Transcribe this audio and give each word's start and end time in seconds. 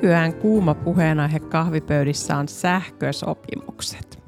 Nykyään 0.00 0.34
kuuma 0.34 0.74
puheenaihe 0.74 1.40
kahvipöydissä 1.40 2.36
on 2.36 2.48
sähkösopimukset. 2.48 4.22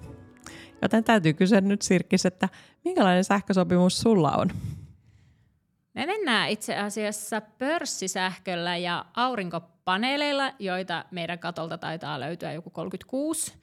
Joten 0.83 1.05
täytyy 1.05 1.33
kysyä 1.33 1.61
nyt 1.61 1.83
Sirkis, 1.83 2.27
että 2.27 2.49
minkälainen 2.85 3.25
sähkösopimus 3.25 4.01
sulla 4.01 4.33
on? 4.33 4.51
Me 5.95 6.07
mennään 6.07 6.49
itse 6.49 6.77
asiassa 6.77 7.41
pörssisähköllä 7.41 8.77
ja 8.77 9.05
aurinkopaneeleilla, 9.15 10.53
joita 10.59 11.05
meidän 11.11 11.39
katolta 11.39 11.79
taitaa 11.79 12.21
löytyä 12.21 12.53
joku 12.53 12.71
36. 12.71 13.55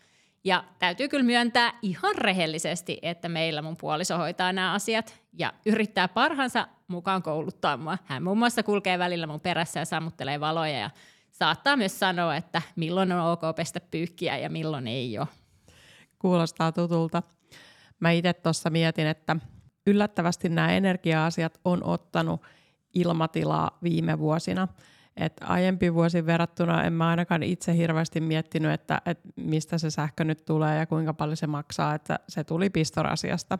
Ja 0.44 0.64
täytyy 0.80 1.08
kyllä 1.08 1.26
myöntää 1.26 1.74
ihan 1.82 2.16
rehellisesti, 2.16 3.00
että 3.02 3.30
meillä 3.30 3.62
mun 3.62 3.78
puoliso 3.78 4.18
hoitaa 4.18 4.54
nämä 4.54 4.74
asiat 4.74 5.22
ja 5.34 5.54
yrittää 5.66 6.08
parhaansa 6.08 6.68
mukaan 6.88 7.24
kouluttaa 7.24 7.78
mua. 7.78 7.98
Hän 8.06 8.24
muun 8.24 8.38
muassa 8.38 8.64
kulkee 8.64 9.00
välillä 9.00 9.28
mun 9.28 9.42
perässä 9.42 9.80
ja 9.80 9.86
sammuttelee 9.86 10.40
valoja 10.40 10.78
ja 10.80 10.90
saattaa 11.40 11.78
myös 11.78 12.00
sanoa, 12.00 12.36
että 12.36 12.62
milloin 12.76 13.12
on 13.12 13.32
ok 13.32 13.42
pestä 13.56 13.80
pyykkiä 13.92 14.38
ja 14.38 14.50
milloin 14.50 14.88
ei 14.88 15.20
ole. 15.20 15.28
Kuulostaa 16.20 16.72
tutulta. 16.72 17.24
Mä 18.00 18.12
itse 18.12 18.34
tuossa 18.34 18.70
mietin, 18.70 19.08
että 19.08 19.36
yllättävästi 19.88 20.50
nämä 20.50 20.72
energia-asiat 20.72 21.60
on 21.66 21.84
ottanut 21.84 22.42
ilmatilaa 22.94 23.78
viime 23.84 24.20
vuosina. 24.20 24.68
Et 25.18 25.34
aiempi 25.42 25.94
vuosi 25.94 26.26
verrattuna 26.26 26.84
en 26.84 26.94
mä 26.94 27.10
ainakaan 27.10 27.44
itse 27.44 27.76
hirveästi 27.76 28.22
miettinyt, 28.22 28.72
että, 28.72 29.02
että 29.06 29.30
mistä 29.36 29.78
se 29.78 29.90
sähkö 29.90 30.24
nyt 30.24 30.46
tulee 30.46 30.78
ja 30.78 30.86
kuinka 30.86 31.14
paljon 31.14 31.38
se 31.38 31.48
maksaa, 31.48 31.96
että 31.96 32.20
se 32.30 32.44
tuli 32.44 32.70
pistorasiasta. 32.70 33.60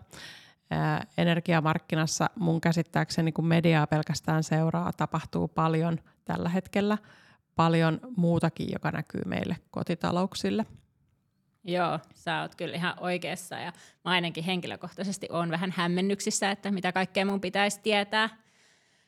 Ää, 0.72 1.06
energiamarkkinassa 1.18 2.30
mun 2.36 2.62
käsittääkseni, 2.62 3.32
kun 3.32 3.48
mediaa 3.48 3.88
pelkästään 3.88 4.44
seuraa, 4.44 4.92
tapahtuu 4.94 5.48
paljon 5.48 6.00
tällä 6.26 6.50
hetkellä– 6.50 6.98
paljon 7.60 8.00
muutakin, 8.16 8.72
joka 8.72 8.92
näkyy 8.92 9.22
meille 9.26 9.58
kotitalouksille. 9.72 10.66
Joo, 11.64 12.00
sä 12.14 12.42
oot 12.42 12.56
kyllä 12.56 12.76
ihan 12.76 12.94
oikeassa 13.00 13.56
ja 13.56 13.72
mä 14.06 14.12
ainakin 14.12 14.44
henkilökohtaisesti 14.44 15.28
on 15.32 15.52
vähän 15.52 15.74
hämmennyksissä, 15.78 16.52
että 16.52 16.72
mitä 16.72 16.92
kaikkea 16.92 17.26
mun 17.26 17.42
pitäisi 17.42 17.80
tietää. 17.84 18.30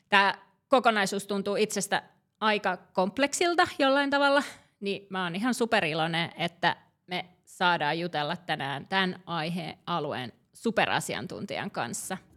Tämä 0.08 0.34
kokonaisuus 0.68 1.26
tuntuu 1.26 1.56
itsestä 1.56 2.02
aika 2.40 2.76
kompleksilta 2.76 3.66
jollain 3.78 4.10
tavalla, 4.10 4.42
niin 4.80 5.06
mä 5.10 5.24
oon 5.24 5.34
ihan 5.34 5.54
superiloinen, 5.54 6.32
että 6.36 6.76
me 7.06 7.24
saadaan 7.44 7.98
jutella 7.98 8.36
tänään 8.36 8.86
tämän 8.86 9.22
aihealueen 9.26 10.32
superasiantuntijan 10.52 11.70
kanssa– 11.70 12.18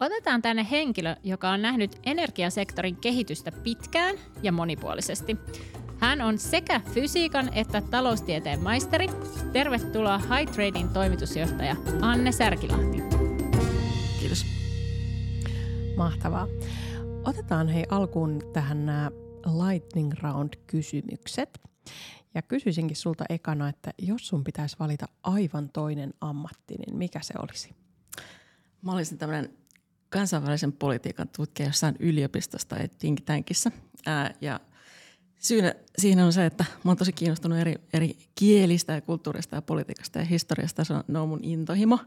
Otetaan 0.00 0.42
tänne 0.42 0.66
henkilö, 0.70 1.16
joka 1.22 1.50
on 1.50 1.62
nähnyt 1.62 2.00
energiasektorin 2.06 2.96
kehitystä 2.96 3.52
pitkään 3.52 4.16
ja 4.42 4.52
monipuolisesti. 4.52 5.36
Hän 5.98 6.20
on 6.20 6.38
sekä 6.38 6.80
fysiikan 6.80 7.50
että 7.54 7.80
taloustieteen 7.80 8.62
maisteri. 8.62 9.06
Tervetuloa 9.52 10.18
High 10.18 10.52
Trading 10.52 10.92
toimitusjohtaja 10.92 11.76
Anne 12.00 12.32
Särkilahti. 12.32 12.98
Kiitos. 14.20 14.46
Mahtavaa. 15.96 16.46
Otetaan 17.24 17.68
hei 17.68 17.84
alkuun 17.88 18.40
tähän 18.52 18.86
nämä 18.86 19.10
lightning 19.44 20.12
round 20.22 20.52
kysymykset. 20.66 21.60
Ja 22.34 22.42
kysyisinkin 22.42 22.96
sulta 22.96 23.24
ekana, 23.28 23.68
että 23.68 23.92
jos 23.98 24.28
sun 24.28 24.44
pitäisi 24.44 24.76
valita 24.78 25.06
aivan 25.22 25.68
toinen 25.68 26.14
ammatti, 26.20 26.74
niin 26.74 26.96
mikä 26.96 27.20
se 27.22 27.34
olisi? 27.42 27.74
Mä 28.82 28.92
olisin 28.92 29.18
tämmöinen 29.18 29.58
kansainvälisen 30.08 30.72
politiikan 30.72 31.28
tutkija 31.28 31.68
jossain 31.68 31.96
yliopistosta 31.98 32.76
tai 32.76 32.88
think 32.98 33.20
tankissa. 33.20 33.70
Ää, 34.06 34.34
ja 34.40 34.60
syynä 35.38 35.74
siihen 35.98 36.24
on 36.24 36.32
se, 36.32 36.46
että 36.46 36.64
mä 36.84 36.90
oon 36.90 36.96
tosi 36.96 37.12
kiinnostunut 37.12 37.58
eri, 37.58 37.74
eri 37.92 38.16
kielistä 38.34 38.92
ja 38.92 39.00
kulttuurista 39.00 39.56
ja 39.56 39.62
politiikasta 39.62 40.18
ja 40.18 40.24
historiasta. 40.24 40.84
Se 40.84 40.92
on, 40.92 41.04
ne 41.08 41.18
on 41.18 41.28
mun 41.28 41.40
intohimo. 41.42 41.98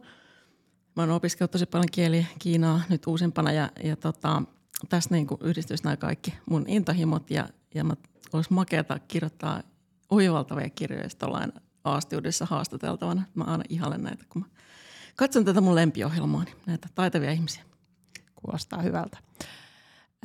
Mä 0.95 1.01
oon 1.01 1.11
opiskellut 1.11 1.51
tosi 1.51 1.66
paljon 1.66 1.88
kieliä 1.91 2.25
Kiinaa 2.40 2.81
nyt 2.90 3.07
uusimpana 3.07 3.51
ja, 3.51 3.69
ja 3.84 3.95
tota, 3.95 4.44
tässä 4.90 5.09
niin 5.11 5.28
yhdistyisi 5.41 5.84
nämä 5.84 5.97
kaikki 5.97 6.34
mun 6.50 6.66
intohimot 6.67 7.31
ja, 7.31 7.50
ja 7.73 7.84
mä 7.84 7.94
olisi 8.34 8.53
makeata 8.53 9.00
kirjoittaa 9.00 9.63
oivaltavia 10.09 10.69
kirjoja, 10.69 11.03
joista 11.03 11.25
ollaan 11.25 11.53
aastiudessa 11.84 12.45
haastateltavana. 12.45 13.23
Mä 13.35 13.44
aina 13.44 13.63
ihailen 13.69 14.03
näitä, 14.03 14.25
kun 14.29 14.41
mä 14.41 14.47
katson 15.16 15.45
tätä 15.45 15.61
mun 15.61 15.75
lempiohjelmaa, 15.75 16.44
niin 16.44 16.57
näitä 16.66 16.88
taitavia 16.95 17.31
ihmisiä. 17.31 17.63
Kuulostaa 18.41 18.81
hyvältä. 18.81 19.18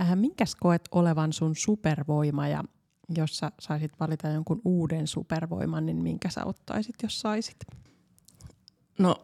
Äh, 0.00 0.16
minkäs 0.16 0.54
koet 0.54 0.88
olevan 0.90 1.32
sun 1.32 1.56
supervoima 1.56 2.48
ja 2.48 2.64
jos 3.16 3.36
sä 3.36 3.52
saisit 3.60 4.00
valita 4.00 4.28
jonkun 4.28 4.60
uuden 4.64 5.06
supervoiman, 5.06 5.86
niin 5.86 5.96
minkä 5.96 6.30
sä 6.30 6.44
ottaisit, 6.44 6.94
jos 7.02 7.20
saisit? 7.20 7.56
No, 8.98 9.22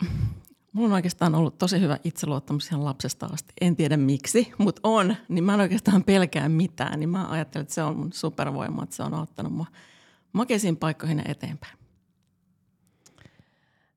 mulla 0.72 0.88
on 0.88 0.92
oikeastaan 0.92 1.34
ollut 1.34 1.58
tosi 1.58 1.80
hyvä 1.80 1.98
itseluottamus 2.04 2.66
ihan 2.66 2.84
lapsesta 2.84 3.26
asti. 3.26 3.52
En 3.60 3.76
tiedä 3.76 3.96
miksi, 3.96 4.52
mutta 4.58 4.80
on. 4.84 5.16
Niin 5.28 5.44
mä 5.44 5.54
en 5.54 5.60
oikeastaan 5.60 6.04
pelkää 6.04 6.48
mitään. 6.48 7.00
Niin 7.00 7.10
mä 7.10 7.28
ajattelen, 7.28 7.62
että 7.62 7.74
se 7.74 7.82
on 7.82 7.96
mun 7.96 8.12
supervoima, 8.12 8.82
että 8.82 8.96
se 8.96 9.02
on 9.02 9.14
auttanut 9.14 9.52
mua 9.52 9.66
makeisiin 10.32 10.76
paikkoihin 10.76 11.18
ja 11.18 11.24
eteenpäin. 11.28 11.78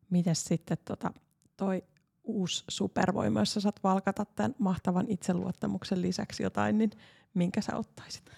Mitäs 0.10 0.46
sitten 0.46 0.78
tota, 0.86 1.14
toi 1.58 1.84
uusi 2.26 2.64
supervoima, 2.68 3.40
jos 3.40 3.54
sä 3.54 3.60
saat 3.60 3.84
valkata 3.84 4.26
tämän 4.26 4.56
mahtavan 4.60 5.06
itseluottamuksen 5.10 6.02
lisäksi 6.02 6.44
jotain, 6.44 6.78
niin 6.78 6.92
minkä 7.34 7.62
sä 7.62 7.76
ottaisit? 7.76 8.32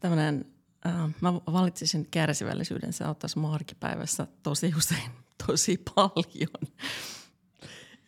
Tämmöinen, 0.00 0.44
äh, 0.86 1.14
mä 1.20 1.32
valitsisin 1.32 2.08
kärsivällisyyden, 2.10 2.92
se 2.92 3.04
auttaisi 3.04 3.38
mua 3.38 3.54
arkipäivässä 3.54 4.26
tosi 4.42 4.72
usein, 4.76 5.10
tosi 5.46 5.82
paljon. 5.94 6.72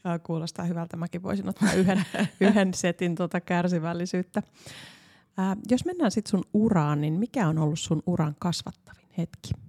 Ja 0.04 0.18
kuulostaa 0.18 0.64
hyvältä, 0.64 0.96
mäkin 0.96 1.22
voisin 1.22 1.48
ottaa 1.48 1.72
yhden, 1.72 2.04
yhden 2.40 2.74
setin 2.74 3.14
tuota 3.14 3.40
kärsivällisyyttä. 3.40 4.42
Äh, 5.38 5.56
jos 5.70 5.84
mennään 5.84 6.10
sitten 6.10 6.30
sun 6.30 6.44
uraan, 6.52 7.00
niin 7.00 7.14
mikä 7.14 7.48
on 7.48 7.58
ollut 7.58 7.80
sun 7.80 8.02
uran 8.06 8.36
kasvattavin 8.38 9.08
hetki? 9.18 9.63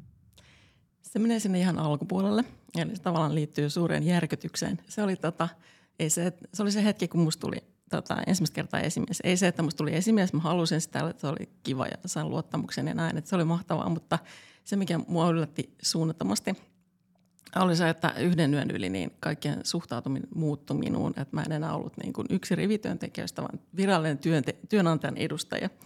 Se 1.16 1.20
menee 1.20 1.40
sinne 1.40 1.60
ihan 1.60 1.80
alkupuolelle. 1.80 2.44
Eli 2.78 2.96
se 2.96 3.02
tavallaan 3.02 3.36
liittyy 3.36 3.70
suureen 3.70 4.04
järkytykseen. 4.04 4.80
Se 4.88 5.04
oli, 5.04 5.16
tota, 5.16 5.50
ei 6.00 6.10
se, 6.10 6.34
se, 6.54 6.64
oli 6.64 6.72
se 6.72 6.84
hetki, 6.84 7.08
kun 7.08 7.22
musta 7.22 7.42
tuli 7.42 7.58
tota, 7.90 8.18
ensimmäistä 8.28 8.56
kertaa 8.56 8.80
esimies. 8.80 9.20
Ei 9.24 9.38
se, 9.38 9.48
että 9.48 9.64
musta 9.64 9.78
tuli 9.78 9.96
esimies, 9.96 10.34
mä 10.34 10.42
halusin 10.42 10.82
sitä, 10.82 11.10
että 11.10 11.22
se 11.22 11.28
oli 11.28 11.50
kiva 11.64 11.86
ja 11.86 11.98
sain 12.06 12.30
luottamuksen 12.30 12.88
ja 12.88 12.94
näin, 12.94 13.18
että 13.18 13.30
se 13.30 13.36
oli 13.36 13.44
mahtavaa. 13.44 13.90
Mutta 13.90 14.20
se, 14.64 14.76
mikä 14.76 15.00
mua 15.08 15.30
yllätti 15.30 15.76
suunnattomasti, 15.82 16.56
oli 17.56 17.76
se, 17.76 17.90
että 17.90 18.14
yhden 18.20 18.54
yön 18.54 18.72
yli 18.72 18.90
niin 18.90 19.12
kaikkien 19.20 19.60
suhtautuminen 19.64 20.30
muuttui 20.36 20.78
minuun. 20.78 21.14
Että 21.18 21.36
mä 21.36 21.44
en 21.44 21.52
enää 21.52 21.76
ollut 21.76 21.98
niin 21.98 22.14
kuin 22.14 22.28
yksi 22.30 22.56
rivityöntekijöistä, 22.56 23.42
vaan 23.42 23.60
virallinen 23.76 24.18
työnte- 24.18 24.68
työnantajan 24.70 25.18
edustaja– 25.18 25.70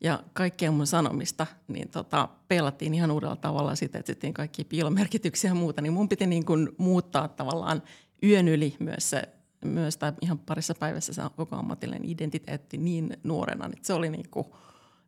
ja 0.00 0.22
kaikkea 0.32 0.70
mun 0.70 0.86
sanomista, 0.86 1.46
niin 1.68 1.88
tota, 1.88 2.28
pelattiin 2.48 2.94
ihan 2.94 3.10
uudella 3.10 3.36
tavalla 3.36 3.74
sitä, 3.74 3.98
että 3.98 4.12
sitten 4.12 4.34
kaikki 4.34 4.64
piilomerkityksiä 4.64 5.50
ja 5.50 5.54
muuta, 5.54 5.82
niin 5.82 5.92
mun 5.92 6.08
piti 6.08 6.26
niin 6.26 6.44
kuin 6.44 6.68
muuttaa 6.78 7.28
tavallaan 7.28 7.82
yön 8.22 8.48
yli 8.48 8.76
myös 8.78 9.10
se, 9.10 9.22
myös 9.64 9.96
tai 9.96 10.12
ihan 10.22 10.38
parissa 10.38 10.74
päivässä 10.74 11.12
se 11.12 11.22
koko 11.36 11.56
ammatillinen 11.56 12.10
identiteetti 12.10 12.78
niin 12.78 13.16
nuorena, 13.24 13.66
että 13.66 13.86
se 13.86 13.92
oli 13.92 14.10
niin 14.10 14.30
kuin 14.30 14.46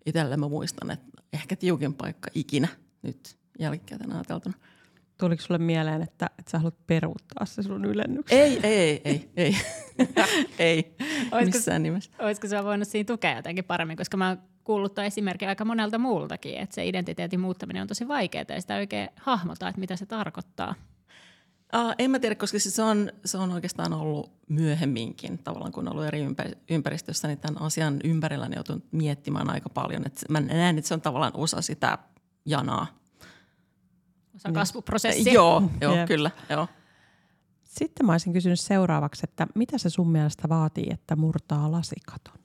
itselle 0.07 0.37
mä 0.37 0.49
muistan, 0.49 0.91
että 0.91 1.23
ehkä 1.33 1.57
tiukin 1.57 1.95
paikka 1.95 2.31
ikinä 2.35 2.69
nyt 3.03 3.37
jälkikäteen 3.59 4.13
ajateltuna. 4.13 4.55
Tuliko 5.19 5.43
sulle 5.43 5.59
mieleen, 5.59 6.03
että, 6.03 6.31
että 6.39 6.51
sä 6.51 6.59
haluat 6.59 6.87
peruuttaa 6.87 7.47
se 7.47 7.63
sun 7.63 7.85
ylennyksen? 7.85 8.39
Ei, 8.39 8.61
ei, 8.63 9.01
ei, 9.05 9.31
ei. 9.37 9.57
ei, 10.59 10.95
olisiko, 11.33 11.57
missään 11.57 11.83
nimessä. 11.83 12.11
Olisiko 12.19 12.49
sä 12.49 12.65
voinut 12.65 12.89
siinä 12.89 13.07
tukea 13.07 13.37
jotenkin 13.37 13.65
paremmin, 13.65 13.97
koska 13.97 14.17
mä 14.17 14.29
oon 14.29 14.39
kuullut 14.71 14.95
tuon 14.95 15.07
esimerkki 15.07 15.47
aika 15.47 15.65
monelta 15.65 15.99
muultakin, 15.99 16.59
että 16.59 16.75
se 16.75 16.87
identiteetin 16.87 17.41
muuttaminen 17.41 17.83
on 17.83 17.89
tosi 17.89 18.09
vaikeaa 18.09 18.45
ja 18.49 18.61
sitä 18.61 18.77
oikein 18.77 19.09
hahmota, 19.17 19.69
että 19.69 19.81
mitä 19.81 19.97
se 19.97 20.07
tarkoittaa. 20.07 20.75
Uh, 21.75 21.95
en 21.99 22.11
mä 22.11 22.19
tiedä, 22.19 22.35
koska 22.35 22.59
siis 22.59 22.77
se, 22.77 22.83
on, 22.83 23.13
se 23.25 23.39
on 23.39 23.53
oikeastaan 23.53 23.93
ollut 23.93 24.33
myöhemminkin, 24.49 25.39
tavallaan 25.39 25.73
kun 25.73 25.89
on 25.89 25.93
ollut 25.93 26.07
eri 26.07 26.21
ympäristössä, 26.71 27.29
niin 27.29 27.39
tämän 27.39 27.63
asian 27.63 27.97
ympärillä 28.05 28.47
on 28.47 28.53
joutunut 28.53 28.85
miettimään 28.93 29.51
aika 29.51 29.69
paljon. 29.69 30.07
Et 30.07 30.25
mä 30.29 30.41
näen, 30.41 30.79
että 30.79 30.89
se 30.89 30.95
on 30.95 31.01
tavallaan 31.01 31.33
osa 31.35 31.63
sitä 31.63 31.99
janaa. 32.47 32.87
Osa 34.35 34.53
kasvuprosessia. 34.53 35.33
Joo, 35.33 35.63
joo 35.81 35.95
kyllä. 36.07 36.31
Joo. 36.49 36.69
Sitten 37.65 38.07
mä 38.07 38.13
olisin 38.13 38.33
kysynyt 38.33 38.61
seuraavaksi, 38.61 39.21
että 39.25 39.47
mitä 39.55 39.79
se 39.79 39.91
sun 39.91 40.11
mielestä 40.11 40.49
vaatii, 40.49 40.87
että 40.91 41.17
murtaa 41.17 41.73
lasikaton? 41.73 42.40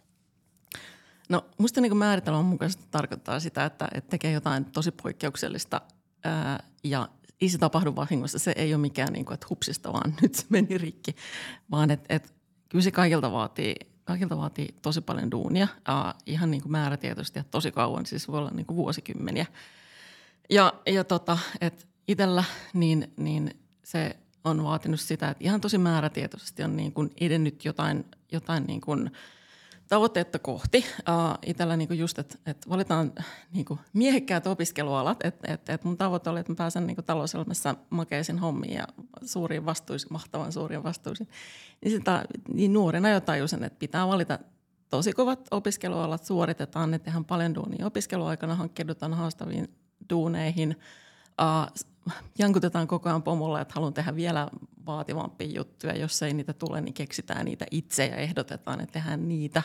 No 1.29 1.45
musta 1.57 1.81
niin 1.81 1.97
määritelmän 1.97 2.45
mukaisesti 2.45 2.85
tarkoittaa 2.91 3.39
sitä, 3.39 3.65
että, 3.65 3.87
että 3.93 4.09
tekee 4.09 4.31
jotain 4.31 4.65
tosi 4.65 4.91
poikkeuksellista 4.91 5.81
ää, 6.23 6.63
ja 6.83 7.09
ei 7.41 7.49
se 7.49 7.57
tapahdu 7.57 7.95
vahingossa. 7.95 8.39
Se 8.39 8.53
ei 8.55 8.73
ole 8.73 8.81
mikään, 8.81 9.13
niin 9.13 9.25
kuin, 9.25 9.33
että 9.33 9.47
hupsista 9.49 9.93
vaan 9.93 10.15
nyt 10.21 10.35
se 10.35 10.45
meni 10.49 10.77
rikki, 10.77 11.15
vaan 11.71 11.91
että, 11.91 12.15
että 12.15 12.29
kyllä 12.69 12.83
se 12.83 12.91
kaikilta 12.91 13.31
vaatii, 13.31 13.75
kaikilta 14.03 14.37
vaatii 14.37 14.75
tosi 14.81 15.01
paljon 15.01 15.31
duunia. 15.31 15.67
Ää, 15.85 16.15
ihan 16.25 16.51
niin 16.51 16.61
kuin 16.61 16.71
määrätietoisesti 16.71 17.39
ja 17.39 17.43
tosi 17.43 17.71
kauan, 17.71 18.05
siis 18.05 18.27
voi 18.27 18.39
olla 18.39 18.51
niin 18.53 18.65
kuin 18.65 18.77
vuosikymmeniä. 18.77 19.45
Ja, 20.49 20.73
ja 20.85 21.03
tota, 21.03 21.37
että 21.61 21.85
itsellä 22.07 22.43
niin, 22.73 23.13
niin 23.17 23.59
se 23.83 24.15
on 24.43 24.63
vaatinut 24.63 24.99
sitä, 24.99 25.29
että 25.29 25.43
ihan 25.43 25.61
tosi 25.61 25.77
määrätietoisesti 25.77 26.63
on 26.63 26.77
niin 26.77 26.91
kuin 26.91 27.11
edennyt 27.21 27.65
jotain, 27.65 28.05
jotain 28.31 28.63
niin 28.63 28.81
kuin 28.81 29.11
tavoitteetta 29.87 30.39
kohti. 30.39 30.85
Uh, 31.09 31.77
niin 31.77 31.87
kuin 31.87 31.99
just, 31.99 32.19
että 32.19 32.37
et 32.45 32.69
valitaan 32.69 33.13
niin 33.53 33.65
kuin 33.65 33.79
miehekkäät 33.93 34.47
opiskelualat. 34.47 35.17
Että 35.23 35.53
et, 35.53 35.69
et 35.69 35.83
mun 35.83 35.97
tavoite 35.97 36.29
oli, 36.29 36.39
että 36.39 36.51
mä 36.51 36.55
pääsen 36.55 36.87
niin 36.87 36.95
kuin 36.95 37.05
talouselämässä 37.05 37.75
makeisiin 37.89 38.39
hommiin 38.39 38.73
ja 38.73 38.87
suuriin 39.25 39.65
vastuisiin, 39.65 40.13
mahtavan 40.13 40.51
suuriin 40.51 40.83
vastuisiin. 40.83 41.29
Niin, 41.83 41.91
sitä, 41.91 42.25
niin 42.53 42.73
nuorena 42.73 43.09
jo 43.09 43.21
tajusin, 43.21 43.63
että 43.63 43.79
pitää 43.79 44.07
valita 44.07 44.39
tosi 44.89 45.13
kovat 45.13 45.47
opiskelualat, 45.51 46.23
suoritetaan 46.23 46.91
ne, 46.91 46.99
tehdään 46.99 47.25
paljon 47.25 47.55
duunia 47.55 47.85
opiskeluaikana, 47.85 48.55
hankkeudutaan 48.55 49.13
haastaviin 49.13 49.67
duuneihin– 50.09 50.75
jankutetaan 52.39 52.87
koko 52.87 53.09
ajan 53.09 53.23
pomolla, 53.23 53.61
että 53.61 53.73
haluan 53.73 53.93
tehdä 53.93 54.15
vielä 54.15 54.47
vaativampia 54.85 55.47
juttuja. 55.47 55.97
Jos 55.97 56.23
ei 56.23 56.33
niitä 56.33 56.53
tule, 56.53 56.81
niin 56.81 56.93
keksitään 56.93 57.45
niitä 57.45 57.65
itse 57.71 58.05
ja 58.05 58.15
ehdotetaan, 58.15 58.81
että 58.81 58.93
tehdään 58.93 59.27
niitä. 59.27 59.63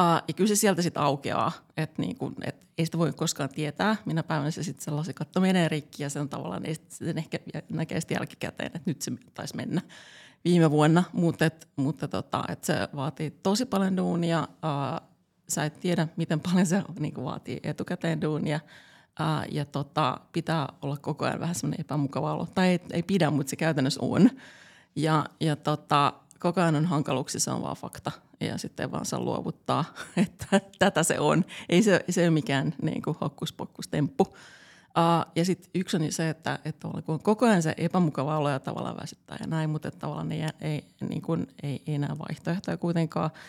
Uh, 0.00 0.22
ja 0.28 0.34
kyllä 0.34 0.48
se 0.48 0.56
sieltä 0.56 0.82
sitten 0.82 1.02
aukeaa, 1.02 1.52
että 1.76 2.02
niinku, 2.02 2.32
et 2.44 2.66
ei 2.78 2.84
sitä 2.86 2.98
voi 2.98 3.12
koskaan 3.12 3.48
tietää, 3.48 3.96
minä 4.04 4.22
päivänä 4.22 4.50
se 4.50 4.62
sitten 4.62 4.84
sellaisen 4.84 5.14
katto 5.14 5.40
menee 5.40 5.68
rikki 5.68 6.02
ja 6.02 6.10
sen 6.10 6.28
tavallaan 6.28 6.66
ei 6.66 6.74
sitten 6.74 7.18
ehkä 7.18 7.38
näkee 7.70 8.00
sitten 8.00 8.14
jälkikäteen, 8.14 8.66
että 8.66 8.80
nyt 8.90 9.02
se 9.02 9.12
taisi 9.34 9.56
mennä 9.56 9.80
viime 10.44 10.70
vuonna, 10.70 11.04
mutta, 11.12 11.44
et, 11.44 11.68
mutta 11.76 12.08
tota, 12.08 12.44
et 12.48 12.64
se 12.64 12.88
vaatii 12.96 13.30
tosi 13.30 13.66
paljon 13.66 13.96
duunia. 13.96 14.48
Uh, 14.50 15.08
sä 15.48 15.64
et 15.64 15.80
tiedä, 15.80 16.08
miten 16.16 16.40
paljon 16.40 16.66
se 16.66 16.82
niinku, 16.98 17.24
vaatii 17.24 17.60
etukäteen 17.62 18.20
duunia– 18.20 18.60
Ää, 19.18 19.44
ja 19.50 19.64
tota, 19.64 20.20
pitää 20.32 20.68
olla 20.82 20.96
koko 20.96 21.24
ajan 21.24 21.40
vähän 21.40 21.54
semmoinen 21.54 21.80
epämukava 21.80 22.34
olo. 22.34 22.46
Tai 22.54 22.68
ei, 22.68 22.80
ei 22.90 23.02
pidä, 23.02 23.30
mutta 23.30 23.50
se 23.50 23.56
käytännössä 23.56 24.00
on. 24.02 24.30
Ja, 24.96 25.26
ja 25.40 25.56
tota, 25.56 26.12
koko 26.38 26.60
ajan 26.60 26.76
on 26.76 26.84
hankaluuksia, 26.84 27.40
se 27.40 27.50
on 27.50 27.62
vaan 27.62 27.76
fakta. 27.76 28.10
Ja 28.40 28.58
sitten 28.58 28.92
vaan 28.92 29.06
saa 29.06 29.20
luovuttaa, 29.20 29.84
että 30.16 30.60
tätä 30.78 31.02
se 31.02 31.18
on. 31.18 31.44
Ei 31.68 31.82
se, 31.82 32.04
se 32.10 32.22
ole 32.22 32.30
mikään 32.30 32.74
niin 32.82 33.02
kuin 33.02 33.16
hokkuspokkustemppu. 33.20 34.24
Uh, 34.24 35.32
ja 35.36 35.44
sitten 35.44 35.70
yksi 35.74 35.96
on 35.96 36.12
se, 36.12 36.28
että, 36.28 36.58
että 36.64 36.88
kun 36.88 37.14
on 37.14 37.22
koko 37.22 37.46
ajan 37.46 37.62
se 37.62 37.74
epämukava 37.76 38.38
olo 38.38 38.50
ja 38.50 38.60
tavallaan 38.60 38.96
väsyttää 38.96 39.36
ja 39.40 39.46
näin, 39.46 39.70
mutta 39.70 39.90
tavallaan 39.90 40.32
ei, 40.32 40.42
ei, 40.60 40.84
niin 41.08 41.22
kuin, 41.22 41.46
ei, 41.62 41.82
ei 41.86 41.98
näe 41.98 42.18
vaihtoehtoja 42.18 42.76
kuitenkaan– 42.76 43.30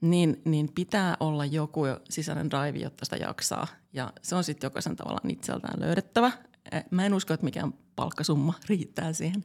niin, 0.00 0.42
niin 0.44 0.72
pitää 0.74 1.16
olla 1.20 1.44
joku 1.44 1.80
sisäinen 2.10 2.50
drive, 2.50 2.78
jotta 2.78 3.04
sitä 3.04 3.16
jaksaa. 3.16 3.66
Ja 3.92 4.12
se 4.22 4.34
on 4.34 4.44
sitten 4.44 4.66
jokaisen 4.66 4.96
tavallaan 4.96 5.30
itseltään 5.30 5.80
löydettävä. 5.80 6.32
Eh, 6.72 6.84
mä 6.90 7.06
en 7.06 7.14
usko, 7.14 7.34
että 7.34 7.44
mikään 7.44 7.74
palkkasumma 7.96 8.54
riittää 8.68 9.12
siihen, 9.12 9.44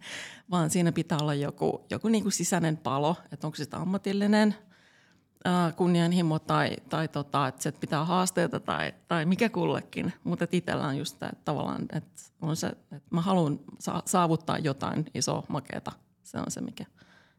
vaan 0.52 0.70
siinä 0.70 0.92
pitää 0.92 1.18
olla 1.22 1.34
joku, 1.34 1.86
joku 1.90 2.08
niin 2.08 2.24
kuin 2.24 2.34
sisäinen 2.34 2.78
palo, 2.78 3.16
että 3.32 3.48
onko 3.48 3.56
se 3.56 3.66
ammatillinen 3.72 4.56
ää, 5.46 5.72
kunnianhimo 5.72 6.40
tai, 6.40 6.76
tai 6.90 7.08
tota, 7.08 7.48
että 7.48 7.64
se 7.64 7.72
pitää 7.72 8.06
haasteita 8.06 8.60
tai, 8.60 8.94
tai 9.08 9.26
mikä 9.26 9.50
kullekin. 9.50 10.14
Mutta 10.24 10.48
itsellä 10.52 10.88
on 10.88 10.98
just 10.98 11.20
tämä, 11.20 11.30
että 11.30 11.46
tavallaan, 11.46 11.86
että 11.94 12.22
on 12.42 12.56
se, 12.56 12.68
että 12.68 13.02
mä 13.10 13.22
haluan 13.22 13.60
saavuttaa 14.06 14.58
jotain 14.58 15.06
isoa 15.14 15.44
makeata. 15.48 15.92
Se 16.24 16.38
on 16.38 16.46
se, 16.52 16.62
mikä 16.62 16.86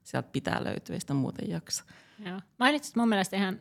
sieltä 0.05 0.29
pitää 0.33 0.65
löytyä, 0.65 0.99
sitä 0.99 1.15
muuten 1.15 1.51
jaksa. 1.51 1.85
Joo. 2.27 2.41
Mainitsit 2.59 2.97
mun 2.97 3.09
mielestä 3.09 3.37
ihan 3.37 3.59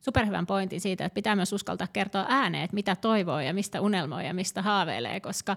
superhyvän 0.00 0.46
pointin 0.46 0.80
siitä, 0.80 1.04
että 1.04 1.14
pitää 1.14 1.36
myös 1.36 1.52
uskaltaa 1.52 1.86
kertoa 1.86 2.26
ääneen, 2.28 2.64
että 2.64 2.74
mitä 2.74 2.96
toivoo 2.96 3.40
ja 3.40 3.54
mistä 3.54 3.80
unelmoi 3.80 4.26
ja 4.26 4.34
mistä 4.34 4.62
haaveilee, 4.62 5.20
koska 5.20 5.56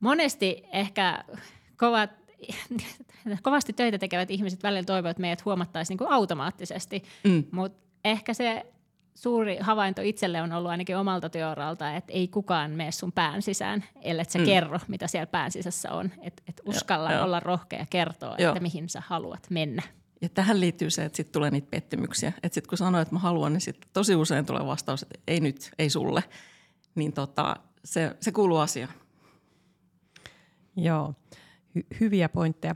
monesti 0.00 0.62
ehkä 0.72 1.24
kovat, 1.76 2.10
kovasti 3.42 3.72
töitä 3.72 3.98
tekevät 3.98 4.30
ihmiset 4.30 4.62
välillä 4.62 4.84
toivovat, 4.84 5.10
että 5.10 5.20
meidät 5.20 5.44
huomattaisiin 5.44 5.96
niin 6.00 6.12
automaattisesti, 6.12 7.02
mm. 7.24 7.44
mutta 7.52 7.78
ehkä 8.04 8.34
se 8.34 8.66
suuri 9.14 9.58
havainto 9.60 10.02
itselle 10.02 10.42
on 10.42 10.52
ollut 10.52 10.70
ainakin 10.70 10.96
omalta 10.96 11.28
työuralta, 11.28 11.96
että 11.96 12.12
ei 12.12 12.28
kukaan 12.28 12.70
mene 12.70 12.92
sun 12.92 13.12
pään 13.12 13.42
sisään, 13.42 13.84
ellei 14.02 14.24
sä 14.24 14.38
mm. 14.38 14.44
kerro, 14.44 14.80
mitä 14.88 15.06
siellä 15.06 15.26
pään 15.26 15.50
sisässä 15.50 15.92
on. 15.92 16.10
Että 16.22 16.42
et 16.48 16.60
uskalla 16.64 17.12
ja, 17.12 17.24
olla 17.24 17.40
rohkea 17.40 17.86
kertoa, 17.90 18.34
Joo. 18.38 18.52
että 18.52 18.62
mihin 18.62 18.88
sä 18.88 19.02
haluat 19.06 19.46
mennä. 19.50 19.82
Ja 20.22 20.28
tähän 20.28 20.60
liittyy 20.60 20.90
se, 20.90 21.04
että 21.04 21.16
sitten 21.16 21.32
tulee 21.32 21.50
niitä 21.50 21.68
pettymyksiä. 21.70 22.32
Että 22.42 22.54
sitten 22.54 22.68
kun 22.68 22.78
sanoo, 22.78 23.00
että 23.00 23.14
mä 23.14 23.18
haluan, 23.18 23.52
niin 23.52 23.60
sitten 23.60 23.90
tosi 23.92 24.14
usein 24.14 24.46
tulee 24.46 24.66
vastaus, 24.66 25.02
että 25.02 25.18
ei 25.28 25.40
nyt, 25.40 25.70
ei 25.78 25.90
sulle. 25.90 26.24
Niin 26.94 27.12
tota, 27.12 27.56
se, 27.84 28.16
se 28.20 28.32
kuuluu 28.32 28.58
asiaan. 28.58 28.92
Joo, 30.76 31.14
Hy- 31.78 31.86
hyviä 32.00 32.28
pointteja. 32.28 32.74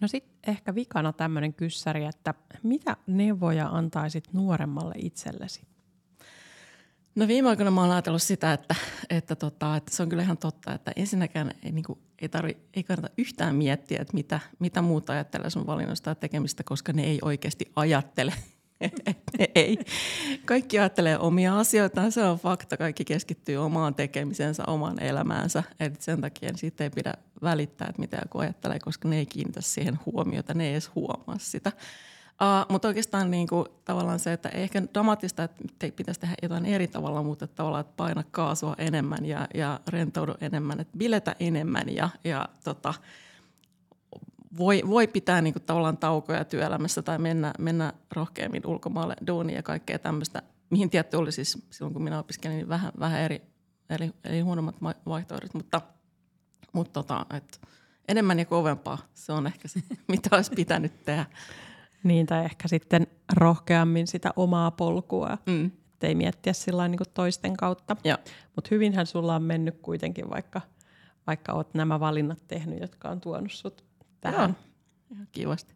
No 0.00 0.08
sitten 0.08 0.37
ehkä 0.48 0.74
vikana 0.74 1.12
tämmöinen 1.12 1.54
kyssäri, 1.54 2.04
että 2.04 2.34
mitä 2.62 2.96
neuvoja 3.06 3.66
antaisit 3.66 4.32
nuoremmalle 4.32 4.94
itsellesi? 4.96 5.62
No 7.14 7.28
viime 7.28 7.48
aikoina 7.48 7.70
mä 7.70 7.80
oon 7.80 7.90
ajatellut 7.90 8.22
sitä, 8.22 8.52
että, 8.52 8.74
että, 9.10 9.36
tota, 9.36 9.76
että 9.76 9.96
se 9.96 10.02
on 10.02 10.08
kyllä 10.08 10.22
ihan 10.22 10.38
totta, 10.38 10.74
että 10.74 10.92
ensinnäkään 10.96 11.50
ei, 11.62 11.72
niin 11.72 11.84
kuin, 11.84 11.98
ei, 12.18 12.28
tarvi, 12.28 12.56
ei 12.74 12.82
kannata 12.82 13.14
yhtään 13.18 13.54
miettiä, 13.54 13.98
että 14.00 14.14
mitä, 14.14 14.40
mitä 14.58 14.82
muuta 14.82 15.12
ajattelee 15.12 15.50
sun 15.50 15.66
valinnosta 15.66 16.10
ja 16.10 16.14
tekemistä, 16.14 16.62
koska 16.64 16.92
ne 16.92 17.04
ei 17.04 17.18
oikeasti 17.22 17.72
ajattele. 17.76 18.32
ei. 19.54 19.78
Kaikki 20.44 20.78
ajattelee 20.78 21.18
omia 21.18 21.58
asioitaan, 21.58 22.12
se 22.12 22.24
on 22.24 22.38
fakta. 22.38 22.76
Kaikki 22.76 23.04
keskittyy 23.04 23.56
omaan 23.56 23.94
tekemisensä, 23.94 24.64
omaan 24.66 25.02
elämäänsä. 25.02 25.62
Et 25.80 26.02
sen 26.02 26.20
takia 26.20 26.50
siitä 26.56 26.84
ei 26.84 26.90
pidä 26.90 27.14
välittää, 27.42 27.88
että 27.88 28.00
mitä 28.00 28.18
joku 28.22 28.38
ajattelee, 28.38 28.78
koska 28.78 29.08
ne 29.08 29.18
ei 29.18 29.26
kiinnitä 29.26 29.60
siihen 29.60 29.98
huomiota, 30.06 30.54
ne 30.54 30.66
ei 30.66 30.72
edes 30.72 30.90
huomaa 30.94 31.38
sitä. 31.38 31.72
Uh, 32.42 32.72
mutta 32.72 32.88
oikeastaan 32.88 33.30
niin 33.30 33.48
kuin, 33.48 33.66
tavallaan 33.84 34.18
se, 34.18 34.32
että 34.32 34.48
ehkä 34.48 34.82
dramaattista, 34.94 35.44
että 35.44 35.88
pitäisi 35.96 36.20
tehdä 36.20 36.34
jotain 36.42 36.66
eri 36.66 36.88
tavalla, 36.88 37.22
mutta 37.22 37.46
tavallaan, 37.46 37.80
että 37.80 37.94
paina 37.96 38.24
kaasua 38.30 38.74
enemmän 38.78 39.26
ja, 39.26 39.48
ja 39.54 39.80
rentoudu 39.88 40.34
enemmän, 40.40 40.80
että 40.80 40.98
biletä 40.98 41.36
enemmän 41.40 41.94
ja, 41.94 42.08
ja 42.24 42.48
tota, 42.64 42.94
voi, 44.58 44.82
voi 44.86 45.06
pitää 45.06 45.42
niin 45.42 45.52
kuin, 45.52 45.62
tavallaan 45.62 45.96
taukoja 45.96 46.44
työelämässä 46.44 47.02
tai 47.02 47.18
mennä, 47.18 47.52
mennä 47.58 47.92
rohkeammin 48.12 48.66
ulkomaalle 48.66 49.16
duuniin 49.26 49.56
ja 49.56 49.62
kaikkea 49.62 49.98
tämmöistä, 49.98 50.42
mihin 50.70 50.90
tietty 50.90 51.16
oli 51.16 51.32
siis 51.32 51.66
silloin, 51.70 51.92
kun 51.92 52.02
minä 52.02 52.18
opiskelin, 52.18 52.56
niin 52.56 52.68
vähän, 52.68 52.92
vähän 52.98 53.20
eri, 53.20 53.42
eli, 53.90 54.12
eli 54.24 54.40
huonommat 54.40 54.76
vaihtoehdot, 55.06 55.54
mutta, 55.54 55.80
mutta 56.72 56.92
tota, 56.92 57.26
että 57.34 57.58
enemmän 58.08 58.38
ja 58.38 58.44
kovempaa, 58.44 58.98
se 59.14 59.32
on 59.32 59.46
ehkä 59.46 59.68
se, 59.68 59.80
mitä 60.08 60.36
olisi 60.36 60.52
pitänyt 60.56 61.04
tehdä. 61.04 61.26
Niin, 62.02 62.26
tai 62.26 62.44
ehkä 62.44 62.68
sitten 62.68 63.06
rohkeammin 63.32 64.06
sitä 64.06 64.30
omaa 64.36 64.70
polkua, 64.70 65.38
mm. 65.46 65.70
ettei 65.92 66.14
miettiä 66.14 66.52
sillä 66.52 66.88
niin 66.88 67.00
toisten 67.14 67.56
kautta. 67.56 67.96
Mutta 68.56 68.68
hyvinhän 68.70 69.06
sulla 69.06 69.34
on 69.34 69.42
mennyt 69.42 69.78
kuitenkin, 69.82 70.30
vaikka, 70.30 70.60
vaikka 71.26 71.52
olet 71.52 71.74
nämä 71.74 72.00
valinnat 72.00 72.38
tehnyt, 72.48 72.80
jotka 72.80 73.08
on 73.08 73.20
tuonut 73.20 73.52
sut 73.52 73.87
tähän. 74.20 74.56
Joo, 75.10 75.26
kivasti. 75.32 75.74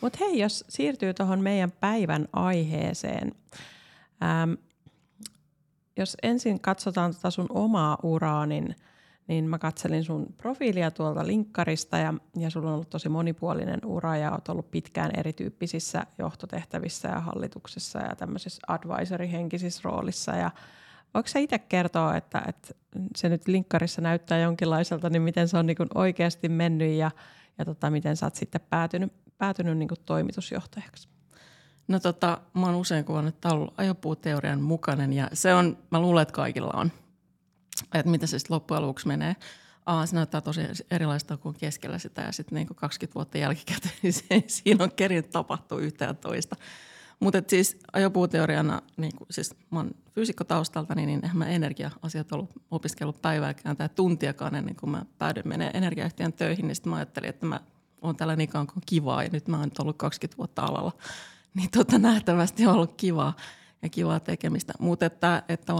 Mutta 0.00 0.18
hei, 0.20 0.38
jos 0.38 0.64
siirtyy 0.68 1.14
tuohon 1.14 1.40
meidän 1.40 1.72
päivän 1.72 2.28
aiheeseen. 2.32 3.32
Ähm, 4.22 4.52
jos 5.96 6.16
ensin 6.22 6.60
katsotaan 6.60 7.14
tota 7.14 7.30
sun 7.30 7.46
omaa 7.50 7.98
uraa, 8.02 8.46
niin– 8.46 8.74
niin 9.28 9.48
mä 9.48 9.58
katselin 9.58 10.04
sun 10.04 10.26
profiilia 10.38 10.90
tuolta 10.90 11.26
linkkarista 11.26 11.98
ja, 11.98 12.14
ja 12.36 12.50
sulla 12.50 12.68
on 12.68 12.74
ollut 12.74 12.90
tosi 12.90 13.08
monipuolinen 13.08 13.80
ura 13.84 14.16
ja 14.16 14.32
oot 14.32 14.48
ollut 14.48 14.70
pitkään 14.70 15.10
erityyppisissä 15.16 16.06
johtotehtävissä 16.18 17.08
ja 17.08 17.20
hallituksessa 17.20 17.98
ja 17.98 18.16
tämmöisessä 18.16 18.62
advisory-henkisissä 18.68 19.80
roolissa 19.84 20.36
ja 20.36 20.50
Voiko 21.14 21.28
sä 21.28 21.38
itse 21.38 21.58
kertoa, 21.58 22.16
että, 22.16 22.42
että 22.48 22.74
se 23.16 23.28
nyt 23.28 23.48
linkkarissa 23.48 24.00
näyttää 24.00 24.38
jonkinlaiselta, 24.38 25.10
niin 25.10 25.22
miten 25.22 25.48
se 25.48 25.58
on 25.58 25.66
niin 25.66 25.76
oikeasti 25.94 26.48
mennyt 26.48 26.92
ja, 26.92 27.10
ja 27.58 27.64
tota, 27.64 27.90
miten 27.90 28.16
sä 28.16 28.26
oot 28.26 28.34
sitten 28.34 28.60
päätynyt, 28.70 29.12
päätynyt 29.38 29.78
niin 29.78 29.88
toimitusjohtajaksi? 30.06 31.08
No 31.88 32.00
tota, 32.00 32.40
mä 32.54 32.66
oon 32.66 32.74
usein 32.74 33.04
kuvannut, 33.04 33.34
että 33.34 33.48
ollut 33.48 33.74
ajopuuteorian 33.76 34.60
mukainen 34.60 35.12
ja 35.12 35.28
se 35.32 35.54
on, 35.54 35.78
mä 35.90 36.00
luulen, 36.00 36.22
että 36.22 36.34
kaikilla 36.34 36.72
on. 36.74 36.92
Että 37.94 38.10
mitä 38.10 38.26
se 38.26 38.38
sitten 38.38 38.54
loppujen 38.54 38.82
lopuksi 38.82 39.08
menee. 39.08 39.36
Aa, 39.86 40.06
se 40.06 40.16
näyttää 40.16 40.40
tosi 40.40 40.60
erilaista 40.90 41.36
kuin 41.36 41.54
keskellä 41.58 41.98
sitä 41.98 42.22
ja 42.22 42.32
sitten 42.32 42.56
niin 42.56 42.68
20 42.74 43.14
vuotta 43.14 43.38
jälkikäteen, 43.38 43.94
niin 44.02 44.12
se, 44.28 44.44
siinä 44.46 44.84
on 44.84 44.92
kerinyt 44.92 45.30
tapahtua 45.30 45.80
yhtä 45.80 46.04
ja 46.04 46.14
toista. 46.14 46.56
Mutta 47.22 47.42
siis 47.46 47.76
ajopuuteoriana, 47.92 48.82
niin 48.96 49.16
kuin, 49.16 49.26
siis 49.30 49.54
mä 49.70 49.78
oon 49.78 49.90
fyysikkotaustalta, 50.14 50.94
niin, 50.94 51.06
niin 51.06 51.30
mä 51.34 51.46
energia-asiat 51.46 52.32
ollut 52.32 52.50
opiskellut 52.70 53.22
päivääkään 53.22 53.76
tai 53.76 53.88
tuntiakaan 53.88 54.54
ennen 54.54 54.76
kuin 54.76 54.90
mä 54.90 55.04
päädyin 55.18 55.48
menee 55.48 55.70
energiayhtiön 55.74 56.32
töihin, 56.32 56.66
niin 56.66 56.74
sitten 56.74 56.90
mä 56.90 56.96
ajattelin, 56.96 57.30
että 57.30 57.46
mä 57.46 57.60
oon 58.02 58.16
täällä 58.16 58.36
niin 58.36 58.48
kauan 58.48 58.66
kuin 58.66 58.82
kivaa 58.86 59.22
ja 59.22 59.28
nyt 59.32 59.48
mä 59.48 59.56
oon 59.56 59.64
nyt 59.64 59.78
ollut 59.78 59.98
20 59.98 60.38
vuotta 60.38 60.62
alalla. 60.62 60.92
Niin 61.54 61.70
tota, 61.70 61.98
nähtävästi 61.98 62.66
on 62.66 62.74
ollut 62.74 62.94
kivaa 62.96 63.36
ja 63.82 63.88
kivaa 63.88 64.20
tekemistä. 64.20 64.72
Mutta 64.78 65.06
että, 65.06 65.42
että 65.48 65.72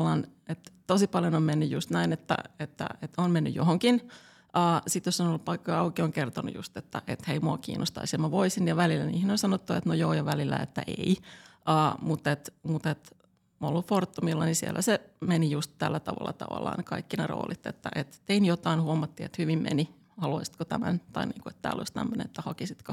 että 0.48 0.72
tosi 0.86 1.06
paljon 1.06 1.34
on 1.34 1.42
mennyt 1.42 1.70
just 1.70 1.90
näin, 1.90 2.12
että, 2.12 2.36
että, 2.60 2.86
että 3.02 3.22
on 3.22 3.30
mennyt 3.30 3.54
johonkin– 3.54 4.00
Uh, 4.56 4.82
Sitten 4.86 5.08
jos 5.08 5.20
on 5.20 5.26
ollut 5.26 5.44
paikkoja 5.44 5.78
auki, 5.78 6.02
on 6.02 6.12
kertonut 6.12 6.54
just, 6.54 6.76
että, 6.76 7.02
että 7.06 7.24
hei, 7.28 7.40
mua 7.40 7.58
kiinnostaisi 7.58 8.16
ja 8.16 8.18
mä 8.20 8.30
voisin. 8.30 8.68
Ja 8.68 8.76
välillä 8.76 9.04
niihin 9.04 9.30
on 9.30 9.38
sanottu, 9.38 9.72
että 9.72 9.88
no 9.88 9.94
joo 9.94 10.12
ja 10.12 10.24
välillä, 10.24 10.56
että 10.56 10.82
ei. 10.86 11.16
Uh, 11.56 12.02
mutta 12.02 12.32
et, 12.32 12.54
mut 12.62 12.86
et, 12.86 13.16
mä 13.60 13.66
ollut 13.68 13.86
Fortumilla, 13.86 14.44
niin 14.44 14.56
siellä 14.56 14.82
se 14.82 15.00
meni 15.20 15.50
just 15.50 15.70
tällä 15.78 16.00
tavalla 16.00 16.32
tavallaan 16.32 16.84
kaikki 16.84 17.16
ne 17.16 17.26
roolit, 17.26 17.66
että 17.66 17.90
et 17.94 18.22
tein 18.26 18.44
jotain, 18.44 18.82
huomattiin, 18.82 19.24
että 19.24 19.42
hyvin 19.42 19.62
meni, 19.62 19.94
haluaisitko 20.16 20.64
tämän, 20.64 21.00
tai 21.12 21.26
niin 21.26 21.42
kuin, 21.42 21.50
että 21.50 21.62
täällä 21.62 21.80
olisi 21.80 21.92
tämmöinen, 21.92 22.26
että 22.26 22.42
hakisitko. 22.42 22.92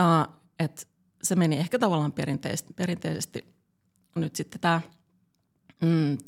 Uh, 0.00 0.34
et 0.58 0.88
se 1.22 1.36
meni 1.36 1.56
ehkä 1.56 1.78
tavallaan 1.78 2.12
perinteisesti, 2.12 2.74
perinteisesti 2.74 3.54
nyt 4.16 4.36
sitten 4.36 4.60
tämä 4.60 4.80
mm, 5.82 6.18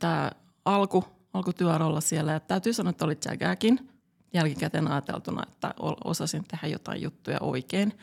alku, 0.64 1.04
alkutyörolla 1.32 2.00
siellä. 2.00 2.32
Ja 2.32 2.40
täytyy 2.40 2.72
sanoa, 2.72 2.90
että 2.90 3.04
oli 3.04 3.18
jägääkin 3.30 3.97
jälkikäteen 4.32 4.88
ajateltuna, 4.88 5.42
että 5.52 5.74
osasin 6.04 6.44
tehdä 6.44 6.66
jotain 6.66 7.02
juttuja 7.02 7.38
oikein. 7.40 7.98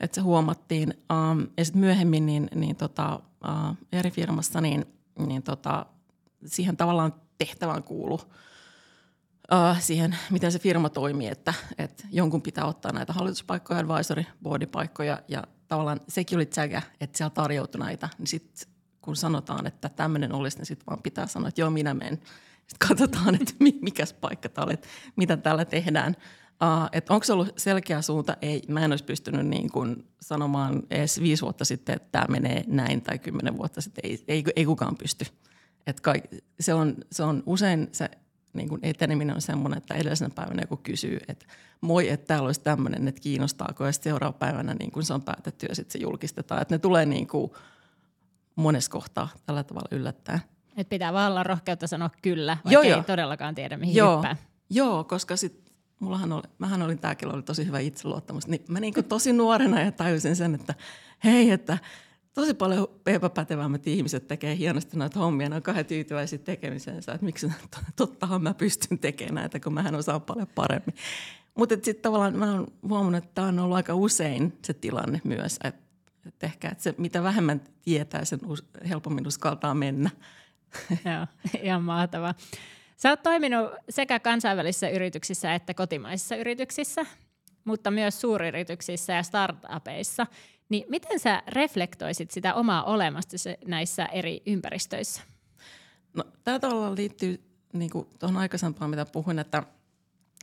Että 0.00 0.14
se 0.14 0.20
huomattiin. 0.20 0.94
Um, 1.12 1.46
ja 1.56 1.64
sitten 1.64 1.80
myöhemmin 1.80 2.26
niin, 2.26 2.48
niin 2.54 2.76
tota, 2.76 3.20
uh, 3.44 3.76
eri 3.92 4.10
firmassa 4.10 4.60
niin, 4.60 4.84
niin 5.18 5.42
tota, 5.42 5.86
siihen 6.46 6.76
tavallaan 6.76 7.14
tehtävään 7.38 7.82
kuulu 7.82 8.14
uh, 8.14 9.80
siihen, 9.80 10.16
miten 10.30 10.52
se 10.52 10.58
firma 10.58 10.88
toimii, 10.88 11.28
että, 11.28 11.54
että 11.78 12.04
jonkun 12.12 12.42
pitää 12.42 12.64
ottaa 12.64 12.92
näitä 12.92 13.12
hallituspaikkoja, 13.12 13.80
advisory 13.80 14.24
boardipaikkoja 14.42 15.22
ja 15.28 15.44
tavallaan 15.68 16.00
sekin 16.08 16.38
oli 16.38 16.46
tsägä, 16.46 16.82
että 17.00 17.18
siellä 17.18 17.30
tarjoutui 17.30 17.78
näitä, 17.78 18.08
niin 18.18 18.26
sitten 18.26 18.72
kun 19.00 19.16
sanotaan, 19.16 19.66
että 19.66 19.88
tämmöinen 19.88 20.32
olisi, 20.32 20.58
niin 20.58 20.66
sitten 20.66 20.86
vaan 20.86 21.02
pitää 21.02 21.26
sanoa, 21.26 21.48
että 21.48 21.60
joo, 21.60 21.70
minä 21.70 21.94
menen. 21.94 22.20
Katsotaan, 22.88 23.34
että 23.34 23.54
mikä 23.80 24.04
paikka 24.20 24.48
tämä 24.48 24.64
oli, 24.64 24.74
että 24.74 24.88
mitä 25.16 25.36
täällä 25.36 25.64
tehdään. 25.64 26.16
Uh, 26.62 26.88
että 26.92 27.14
onko 27.14 27.24
se 27.24 27.32
ollut 27.32 27.52
selkeä 27.56 28.02
suunta? 28.02 28.36
Ei, 28.42 28.62
mä 28.68 28.84
en 28.84 28.92
olisi 28.92 29.04
pystynyt 29.04 29.46
niin 29.46 29.72
kuin 29.72 30.08
sanomaan 30.20 30.82
edes 30.90 31.20
viisi 31.20 31.42
vuotta 31.42 31.64
sitten, 31.64 31.96
että 31.96 32.08
tämä 32.12 32.26
menee 32.28 32.64
näin 32.66 33.02
tai 33.02 33.18
kymmenen 33.18 33.56
vuotta 33.56 33.80
sitten. 33.80 34.10
Ei, 34.10 34.24
ei, 34.28 34.44
ei 34.56 34.64
kukaan 34.64 34.96
pysty. 34.96 35.26
Et 35.86 36.00
kaik, 36.00 36.24
se, 36.60 36.74
on, 36.74 36.96
se 37.12 37.22
on 37.22 37.42
usein 37.46 37.88
se 37.92 38.10
niin 38.52 38.68
kuin 38.68 38.80
eteneminen 38.82 39.34
on 39.34 39.42
semmoinen, 39.42 39.78
että 39.78 39.94
edellisenä 39.94 40.30
päivänä 40.34 40.62
joku 40.62 40.76
kysyy, 40.76 41.18
että 41.28 41.46
moi, 41.80 42.08
että 42.08 42.26
täällä 42.26 42.46
olisi 42.46 42.60
tämmöinen, 42.60 43.08
että 43.08 43.20
kiinnostaako, 43.20 43.86
ja 43.86 43.92
sitten 43.92 44.10
seuraava 44.10 44.38
päivänä 44.38 44.74
niin 44.74 44.90
kuin 44.90 45.04
se 45.04 45.14
on 45.14 45.22
päätetty 45.22 45.66
ja 45.66 45.74
sitten 45.74 45.92
se 45.92 45.98
julkistetaan. 45.98 46.62
Että 46.62 46.74
ne 46.74 46.78
tulee 46.78 47.06
niin 47.06 47.26
kuin 47.26 47.52
monessa 48.56 48.90
kohtaa 48.90 49.28
tällä 49.46 49.64
tavalla 49.64 49.88
yllättäen. 49.90 50.40
Et 50.76 50.88
pitää 50.88 51.12
vaan 51.12 51.30
olla 51.30 51.42
rohkeutta 51.42 51.86
sanoa 51.86 52.10
kyllä, 52.22 52.52
vaikka 52.52 52.70
joo, 52.70 52.82
ei 52.82 52.90
joo. 52.90 53.02
todellakaan 53.02 53.54
tiedä, 53.54 53.76
mihin 53.76 53.94
joo. 53.94 54.16
hyppää. 54.16 54.36
Joo, 54.70 55.04
koska 55.04 55.36
sit 55.36 55.72
mullahan 56.00 56.32
oli, 56.32 56.42
mähän 56.58 56.82
olin, 56.82 56.98
tämäkin 56.98 57.34
oli 57.34 57.42
tosi 57.42 57.66
hyvä 57.66 57.78
itseluottamus, 57.78 58.46
niin 58.46 58.64
mä 58.68 58.80
niin 58.80 58.94
tosi 59.08 59.32
nuorena 59.32 59.80
ja 59.80 59.92
tajusin 59.92 60.36
sen, 60.36 60.54
että 60.54 60.74
hei, 61.24 61.50
että 61.50 61.78
tosi 62.34 62.54
paljon 62.54 62.88
epäpätevämmät 63.06 63.86
ihmiset 63.86 64.28
tekee 64.28 64.56
hienosti 64.56 64.96
näitä 64.96 65.18
hommia, 65.18 65.48
ne 65.48 65.56
on 65.56 65.62
kahden 65.62 65.86
tyytyväisiä 65.86 66.38
tekemisensä, 66.38 67.12
että 67.12 67.24
miksi 67.24 67.52
tottahan 67.96 68.42
mä 68.42 68.54
pystyn 68.54 68.98
tekemään 68.98 69.34
näitä, 69.34 69.60
kun 69.60 69.74
mähän 69.74 69.94
osaan 69.94 70.22
paljon 70.22 70.48
paremmin. 70.54 70.94
Mutta 71.54 71.74
sitten 71.74 72.02
tavallaan 72.02 72.36
mä 72.36 72.52
oon 72.52 72.66
huomannut, 72.88 73.24
että 73.24 73.34
tämä 73.34 73.48
on 73.48 73.58
ollut 73.58 73.76
aika 73.76 73.94
usein 73.94 74.58
se 74.62 74.74
tilanne 74.74 75.20
myös, 75.24 75.58
että 75.64 75.82
et 76.26 76.42
ehkä 76.42 76.68
että 76.68 76.82
se, 76.82 76.94
mitä 76.98 77.22
vähemmän 77.22 77.60
tietää, 77.82 78.24
sen 78.24 78.40
helpommin 78.88 79.26
uskaltaa 79.26 79.74
mennä. 79.74 80.10
Joo, 81.14 81.26
ihan 81.62 81.82
mahtavaa. 81.82 82.34
Sä 82.96 83.10
oot 83.10 83.22
toiminut 83.22 83.70
sekä 83.90 84.20
kansainvälisissä 84.20 84.88
yrityksissä 84.88 85.54
että 85.54 85.74
kotimaisissa 85.74 86.36
yrityksissä, 86.36 87.06
mutta 87.64 87.90
myös 87.90 88.20
suuryrityksissä 88.20 89.12
ja 89.12 89.22
startupeissa. 89.22 90.26
Niin 90.68 90.84
miten 90.88 91.20
sä 91.20 91.42
reflektoisit 91.48 92.30
sitä 92.30 92.54
omaa 92.54 92.84
olemasta 92.84 93.36
näissä 93.66 94.06
eri 94.06 94.42
ympäristöissä? 94.46 95.22
No, 96.14 96.24
tämä 96.44 96.58
tavallaan 96.58 96.96
liittyy 96.96 97.40
niin 97.72 97.90
tuohon 98.18 98.36
aikaisempaan, 98.36 98.90
mitä 98.90 99.06
puhuin, 99.06 99.38
että, 99.38 99.62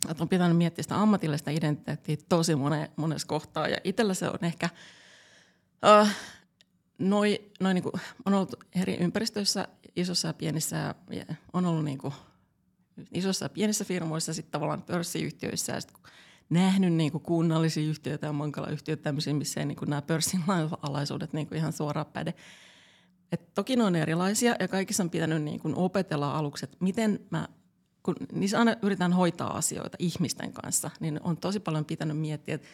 että 0.09 0.24
on 0.24 0.29
pitänyt 0.29 0.57
miettiä 0.57 0.83
sitä 0.83 1.01
ammatillista 1.01 1.51
identiteettiä 1.51 2.17
tosi 2.29 2.55
mone, 2.55 2.91
monessa 2.95 3.27
kohtaa. 3.27 3.67
Ja 3.67 3.77
itsellä 3.83 4.13
se 4.13 4.29
on 4.29 4.39
ehkä, 4.41 4.69
uh, 6.01 6.07
noi, 7.00 7.51
noi 7.60 7.74
niin 7.74 7.84
kuin, 7.84 7.94
on 8.25 8.34
ollut 8.34 8.56
eri 8.75 8.98
ympäristöissä, 9.00 9.68
isossa 9.96 10.27
ja 10.27 10.34
pienissä, 10.34 10.96
on 11.53 11.65
ollut 11.65 11.86
niin 11.86 11.98
kuin, 11.98 12.13
isossa 13.13 13.46
ja 13.46 13.50
pienissä 13.50 13.86
firmoissa, 13.86 14.34
sitten 14.34 14.51
tavallaan 14.51 14.82
pörssiyhtiöissä, 14.82 15.74
ja 15.74 15.82
sitten 15.82 16.01
nähnyt 16.50 16.94
niin 16.94 17.12
kuin 17.12 17.24
kunnallisia 17.24 17.89
yhtiöitä 17.89 18.27
ja 18.27 18.34
mankala-yhtiöitä, 18.34 19.03
tämmöisiä, 19.03 19.34
missä 19.34 19.60
ei 19.60 19.65
niin 19.65 19.75
kuin 19.75 19.89
nämä 19.89 20.01
pörssin 20.01 20.44
alaisuudet 20.82 21.34
niin 21.34 21.48
kuin 21.48 21.58
ihan 21.58 21.74
suoraan 21.74 22.06
päde. 22.06 22.34
Et 23.32 23.53
toki 23.53 23.75
ne 23.75 23.84
on 23.84 23.96
erilaisia 23.96 24.56
ja 24.60 24.68
kaikissa 24.68 25.03
on 25.03 25.10
pitänyt 25.10 25.44
niin 25.44 25.60
kuin 25.60 25.75
opetella 25.75 26.38
aluksi, 26.38 26.65
että 26.65 26.77
miten 26.79 27.20
mä, 27.29 27.48
kun 28.03 28.15
niissä 28.32 28.60
aina 28.60 28.75
yritän 28.82 29.13
hoitaa 29.13 29.58
asioita 29.58 29.98
ihmisten 30.00 30.53
kanssa, 30.53 30.91
niin 31.00 31.20
on 31.24 31.38
tosi 31.38 31.60
paljon 31.60 31.86
pitänyt 31.86 32.18
miettiä, 32.18 32.56
että 32.56 32.68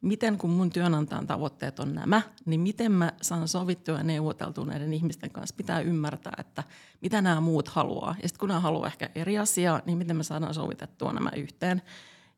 miten 0.00 0.38
kun 0.38 0.50
mun 0.50 0.70
työnantajan 0.70 1.26
tavoitteet 1.26 1.80
on 1.80 1.94
nämä, 1.94 2.22
niin 2.46 2.60
miten 2.60 2.92
mä 2.92 3.12
saan 3.22 3.48
sovittua 3.48 3.98
ja 3.98 4.02
neuvoteltua 4.04 4.64
näiden 4.64 4.92
ihmisten 4.92 5.30
kanssa. 5.30 5.56
Pitää 5.56 5.80
ymmärtää, 5.80 6.32
että 6.38 6.64
mitä 7.02 7.22
nämä 7.22 7.40
muut 7.40 7.68
haluaa. 7.68 8.16
Ja 8.22 8.28
sitten 8.28 8.40
kun 8.40 8.48
nämä 8.48 8.60
haluaa 8.60 8.86
ehkä 8.86 9.10
eri 9.14 9.38
asiaa, 9.38 9.82
niin 9.86 9.98
miten 9.98 10.16
me 10.16 10.22
saadaan 10.22 10.54
sovitettua 10.54 11.12
nämä 11.12 11.30
yhteen. 11.36 11.82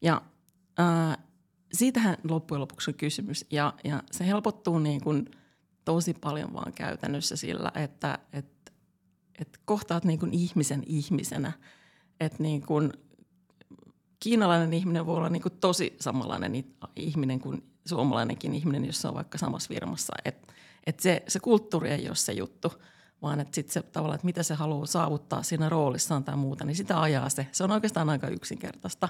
Ja 0.03 0.23
ää, 0.79 1.19
siitähän 1.73 2.17
loppujen 2.29 2.61
lopuksi 2.61 2.91
on 2.91 2.95
kysymys. 2.95 3.47
Ja, 3.51 3.75
ja 3.85 4.03
se 4.11 4.27
helpottuu 4.27 4.79
niin 4.79 5.01
kuin 5.01 5.31
tosi 5.85 6.15
paljon 6.15 6.53
vaan 6.53 6.73
käytännössä 6.73 7.37
sillä, 7.37 7.73
että 7.75 8.19
et, 8.33 8.73
et 9.41 9.61
kohtaat 9.65 10.05
niin 10.05 10.19
kuin 10.19 10.35
ihmisen 10.35 10.83
ihmisenä. 10.87 11.53
Että 12.21 12.43
niin 12.43 12.63
kuin 12.63 12.93
kiinalainen 14.21 14.73
ihminen 14.73 15.07
voi 15.07 15.17
olla 15.17 15.29
niin 15.29 15.43
kuin 15.43 15.59
tosi 15.61 15.97
samanlainen 16.01 16.65
ihminen 16.97 17.41
kuin 17.41 17.71
suomalainenkin 17.85 18.55
ihminen, 18.55 18.85
jos 18.85 19.05
on 19.05 19.15
vaikka 19.15 19.39
samassa 19.39 19.69
firmassa. 19.69 20.15
Et, 20.25 20.53
et 20.87 21.01
se, 21.01 21.23
se 21.29 21.41
kulttuuri 21.41 21.91
ei 21.91 22.09
ole 22.09 22.17
se 22.17 22.33
juttu, 22.33 22.73
vaan 23.23 23.41
että 23.41 23.55
sitten 23.55 23.73
se 23.73 23.83
tavallaan, 23.83 24.15
että 24.15 24.27
mitä 24.27 24.43
se 24.43 24.55
haluaa 24.55 24.87
saavuttaa 24.87 25.43
siinä 25.43 25.69
roolissaan 25.69 26.25
tai 26.25 26.37
muuta, 26.37 26.65
niin 26.65 26.77
sitä 26.77 27.01
ajaa 27.01 27.29
se. 27.29 27.47
Se 27.53 27.65
on 27.65 27.71
oikeastaan 27.71 28.11
aika 28.11 28.29
yksinkertaista. 28.29 29.09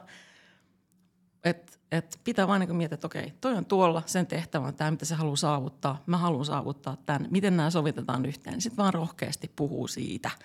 Et, 1.45 1.81
et 1.93 2.21
pitää 2.25 2.49
vain 2.49 2.61
niin 2.61 2.77
miettiä, 2.77 2.95
että 2.95 3.07
okei, 3.07 3.33
toi 3.41 3.55
on 3.55 3.65
tuolla, 3.65 4.03
sen 4.07 4.27
tehtävä 4.27 4.67
on 4.67 4.75
tämä, 4.75 4.91
mitä 4.91 5.05
se 5.05 5.15
haluaa 5.15 5.37
saavuttaa. 5.37 6.03
Mä 6.07 6.19
haluan 6.19 6.45
saavuttaa 6.45 6.97
tämän, 7.07 7.29
miten 7.31 7.57
nämä 7.57 7.71
sovitetaan 7.71 8.27
yhteen. 8.27 8.61
Sitten 8.61 8.77
vaan 8.77 8.95
rohkeasti 8.95 9.53
puhuu 9.57 9.89
siitä– 9.89 10.31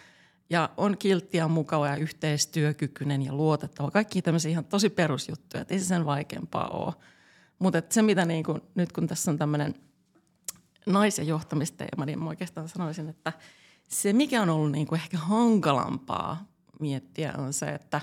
ja 0.49 0.69
on 0.77 0.97
kilttiä, 0.97 1.47
mukava 1.47 1.87
ja 1.87 1.95
yhteistyökykyinen 1.95 3.21
ja 3.21 3.33
luotettava. 3.33 3.91
Kaikki 3.91 4.21
tämmöisiä 4.21 4.51
ihan 4.51 4.65
tosi 4.65 4.89
perusjuttuja, 4.89 5.61
että 5.61 5.73
ei 5.73 5.79
se 5.79 5.85
sen 5.85 6.05
vaikeampaa 6.05 6.67
ole. 6.67 6.93
Mutta 7.59 7.81
se, 7.89 8.01
mitä 8.01 8.25
niin 8.25 8.43
kun, 8.43 8.61
nyt 8.75 8.91
kun 8.91 9.07
tässä 9.07 9.31
on 9.31 9.37
tämmöinen 9.37 9.75
nais- 10.85 11.17
ja 11.17 11.23
johtamisteema, 11.23 12.05
niin 12.05 12.19
mä 12.19 12.29
oikeastaan 12.29 12.69
sanoisin, 12.69 13.09
että 13.09 13.33
se, 13.89 14.13
mikä 14.13 14.41
on 14.41 14.49
ollut 14.49 14.71
niin 14.71 14.95
ehkä 14.95 15.17
hankalampaa 15.17 16.45
miettiä, 16.79 17.33
on 17.37 17.53
se, 17.53 17.65
että, 17.65 18.01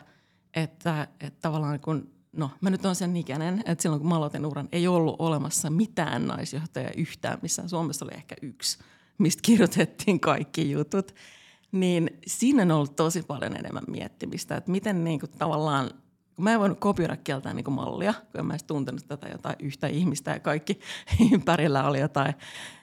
että, 0.55 1.09
että 1.21 1.41
tavallaan 1.41 1.81
kun, 1.81 2.11
no 2.33 2.51
mä 2.61 2.71
nyt 2.71 2.87
on 2.87 2.95
sen 2.95 3.17
ikäinen, 3.17 3.63
että 3.67 3.83
silloin 3.83 4.01
kun 4.01 4.09
mä 4.09 4.17
aloitin 4.17 4.47
uran, 4.47 4.69
ei 4.73 4.89
ollut 4.89 5.17
olemassa 5.19 5.71
mitään 5.71 6.27
naisjohtajaa 6.27 6.91
yhtään, 6.97 7.39
missä 7.43 7.69
Suomessa 7.69 8.05
oli 8.05 8.15
ehkä 8.15 8.35
yksi, 8.43 8.79
mistä 9.19 9.41
kirjoitettiin 9.43 10.21
kaikki 10.21 10.71
jutut– 10.71 11.15
niin 11.73 12.11
siinä 12.27 12.62
on 12.62 12.71
ollut 12.71 12.97
tosi 12.97 13.23
paljon 13.23 13.57
enemmän 13.57 13.85
miettimistä, 13.89 14.57
että 14.57 14.71
miten 14.71 15.05
niin 15.05 15.21
kuin 15.21 15.31
tavallaan 15.39 15.91
kun 16.41 16.45
mä 16.45 16.53
en 16.53 16.61
voinut 16.61 16.81
kopioida 16.81 17.17
keltään 17.17 17.57
niin 17.57 17.73
mallia, 17.73 18.15
kun 18.33 18.41
en 18.41 18.47
mä 18.47 18.53
edes 18.53 18.65
tuntenut 18.65 19.09
tätä 19.09 19.29
jotain 19.29 19.57
yhtä 19.59 19.87
ihmistä 19.87 20.31
ja 20.31 20.41
kaikki 20.41 20.81
ympärillä 21.33 21.85
oli 21.85 22.00
jotain 22.00 22.35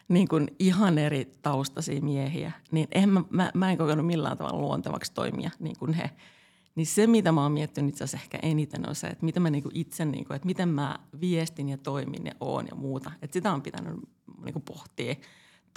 niin 0.08 0.28
kuin 0.28 0.48
ihan 0.60 0.98
eri 0.98 1.32
taustaisia 1.42 2.02
miehiä, 2.02 2.52
niin 2.72 2.88
en 2.92 3.10
mä, 3.10 3.24
mä, 3.30 3.52
mä 3.54 3.72
en 3.72 3.78
kokenut 3.78 4.06
millään 4.06 4.38
tavalla 4.38 4.60
luontevaksi 4.60 5.14
toimia 5.14 5.50
niin 5.60 5.76
kuin 5.80 5.94
he. 5.94 6.10
Niin 6.76 6.88
se, 6.88 7.08
mitä 7.08 7.32
mä 7.32 7.44
oon 7.44 7.52
miettinyt 7.52 7.90
itse 7.90 8.04
asiassa 8.04 8.24
ehkä 8.24 8.40
eniten 8.42 8.90
on 8.90 8.96
se, 8.96 9.08
että 9.08 9.26
miten 9.26 9.44
mä 9.44 9.50
niinku 9.50 9.70
itse, 9.74 10.06
niinku, 10.06 10.34
että 10.34 10.46
miten 10.46 10.70
mä 10.70 11.00
viestin 11.22 11.70
ja 11.70 11.78
toimin 11.78 12.26
ja 12.26 12.34
oon 12.40 12.68
ja 12.68 12.76
muuta. 12.76 13.12
Että 13.22 13.34
sitä 13.34 13.54
on 13.54 13.62
pitänyt 13.62 13.94
niinku 14.44 14.60
pohtia 14.60 15.16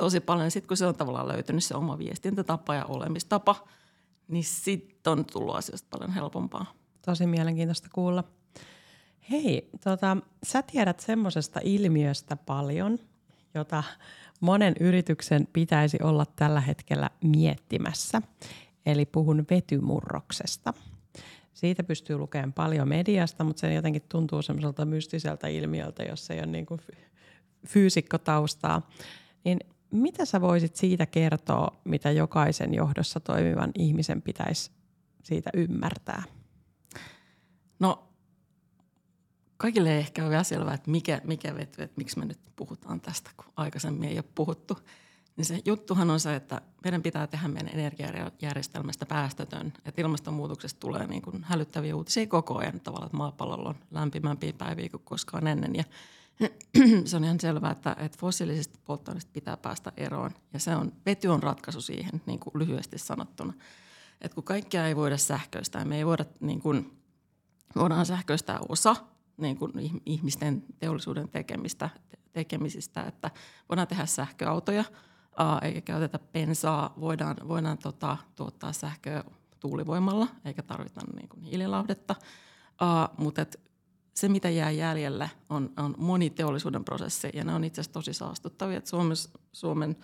tosi 0.00 0.20
paljon. 0.20 0.50
Sitten 0.50 0.68
kun 0.68 0.76
se 0.76 0.86
on 0.86 0.94
tavallaan 0.94 1.28
löytynyt 1.28 1.64
se 1.64 1.76
oma 1.76 1.98
viestintätapa 1.98 2.74
ja 2.74 2.84
olemistapa, 2.84 3.68
niin 4.28 4.44
sitten 4.44 5.10
on 5.10 5.24
tullut 5.24 5.54
asioista 5.56 5.88
paljon 5.90 6.12
helpompaa. 6.12 6.74
Tosi 7.06 7.26
mielenkiintoista 7.26 7.88
kuulla. 7.92 8.24
Hei, 9.30 9.70
tota, 9.84 10.16
sä 10.42 10.62
tiedät 10.62 11.00
semmoisesta 11.00 11.60
ilmiöstä 11.64 12.36
paljon, 12.36 12.98
jota 13.54 13.82
monen 14.40 14.74
yrityksen 14.80 15.48
pitäisi 15.52 15.98
olla 16.02 16.26
tällä 16.36 16.60
hetkellä 16.60 17.10
miettimässä. 17.24 18.22
Eli 18.86 19.06
puhun 19.06 19.46
vetymurroksesta. 19.50 20.74
Siitä 21.54 21.84
pystyy 21.84 22.18
lukemaan 22.18 22.52
paljon 22.52 22.88
mediasta, 22.88 23.44
mutta 23.44 23.60
se 23.60 23.74
jotenkin 23.74 24.02
tuntuu 24.08 24.42
semmoiselta 24.42 24.84
mystiseltä 24.84 25.48
ilmiöltä, 25.48 26.02
jos 26.02 26.30
ei 26.30 26.38
ole 26.38 26.46
niin 26.46 26.66
kuin 26.66 26.80
fyysikkotaustaa. 27.66 28.90
Niin 29.44 29.58
mitä 29.90 30.24
sä 30.24 30.40
voisit 30.40 30.76
siitä 30.76 31.06
kertoa, 31.06 31.80
mitä 31.84 32.10
jokaisen 32.10 32.74
johdossa 32.74 33.20
toimivan 33.20 33.70
ihmisen 33.78 34.22
pitäisi 34.22 34.70
siitä 35.22 35.50
ymmärtää? 35.54 36.22
No 37.78 38.08
kaikille 39.56 39.92
ei 39.92 39.98
ehkä 39.98 40.22
ole 40.22 40.30
vielä 40.30 40.44
selvää, 40.44 40.74
että 40.74 40.90
mikä, 40.90 41.20
mikä 41.24 41.54
vety, 41.54 41.82
että 41.82 41.98
miksi 41.98 42.18
me 42.18 42.24
nyt 42.24 42.40
puhutaan 42.56 43.00
tästä, 43.00 43.30
kun 43.36 43.52
aikaisemmin 43.56 44.08
ei 44.08 44.16
ole 44.16 44.24
puhuttu. 44.34 44.78
Niin 45.36 45.44
se 45.44 45.60
juttuhan 45.64 46.10
on 46.10 46.20
se, 46.20 46.36
että 46.36 46.60
meidän 46.84 47.02
pitää 47.02 47.26
tehdä 47.26 47.48
meidän 47.48 47.74
energiajärjestelmästä 47.74 49.06
päästötön. 49.06 49.72
Että 49.84 50.00
ilmastonmuutoksesta 50.00 50.80
tulee 50.80 51.06
niin 51.06 51.22
kuin 51.22 51.44
hälyttäviä 51.44 51.96
uutisia 51.96 52.26
koko 52.26 52.58
ajan 52.58 52.80
tavallaan, 52.80 53.06
että 53.06 53.16
maapallolla 53.16 53.68
on 53.68 53.76
lämpimämpiä 53.90 54.52
päiviä 54.52 54.88
kuin 54.88 55.02
koskaan 55.04 55.46
ennen. 55.46 55.74
Ja 55.74 55.84
se 57.04 57.16
on 57.16 57.24
ihan 57.24 57.40
selvää, 57.40 57.70
että, 57.70 57.96
että 57.98 58.18
fossiilisista 58.20 58.78
polttoaineista 58.84 59.30
pitää 59.32 59.56
päästä 59.56 59.92
eroon. 59.96 60.30
Ja 60.52 60.58
se 60.58 60.76
on, 60.76 60.92
vety 61.06 61.28
on 61.28 61.42
ratkaisu 61.42 61.80
siihen, 61.80 62.22
niin 62.26 62.40
kuin 62.40 62.52
lyhyesti 62.54 62.98
sanottuna. 62.98 63.52
Että 64.20 64.34
kun 64.34 64.44
kaikkea 64.44 64.86
ei 64.86 64.96
voida 64.96 65.16
sähköistää, 65.16 65.84
me 65.84 65.96
ei 65.96 66.06
voida, 66.06 66.24
niin 66.40 66.60
kuin, 66.60 67.02
voidaan 67.76 68.06
sähköistää 68.06 68.58
osa 68.68 68.96
niin 69.36 69.56
kuin 69.56 69.72
ihmisten 70.06 70.64
teollisuuden 70.78 71.28
tekemistä, 71.28 71.90
tekemisistä, 72.32 73.02
että 73.02 73.30
voidaan 73.68 73.88
tehdä 73.88 74.06
sähköautoja– 74.06 74.84
eikä 75.62 75.80
käytetä 75.80 76.18
bensaa, 76.18 76.94
voidaan, 77.00 77.36
voidaan 77.48 77.78
tota, 77.78 78.16
tuottaa 78.36 78.72
sähköä 78.72 79.24
tuulivoimalla, 79.60 80.26
eikä 80.44 80.62
tarvita 80.62 81.00
niin 81.16 81.28
kuin 81.28 81.42
hiililauhdetta. 81.42 82.14
Uh, 82.82 83.18
mutta 83.24 83.42
et 83.42 83.60
se, 84.14 84.28
mitä 84.28 84.50
jää 84.50 84.70
jäljelle, 84.70 85.30
on, 85.48 85.70
on 85.76 85.94
moni 85.98 86.30
teollisuuden 86.30 86.84
prosessi, 86.84 87.30
ja 87.34 87.44
ne 87.44 87.54
on 87.54 87.64
itse 87.64 87.80
asiassa 87.80 87.92
tosi 87.92 88.12
saastuttavia. 88.12 88.78
Et 88.78 88.86
Suomessa, 88.86 89.30
Suomen 89.52 89.96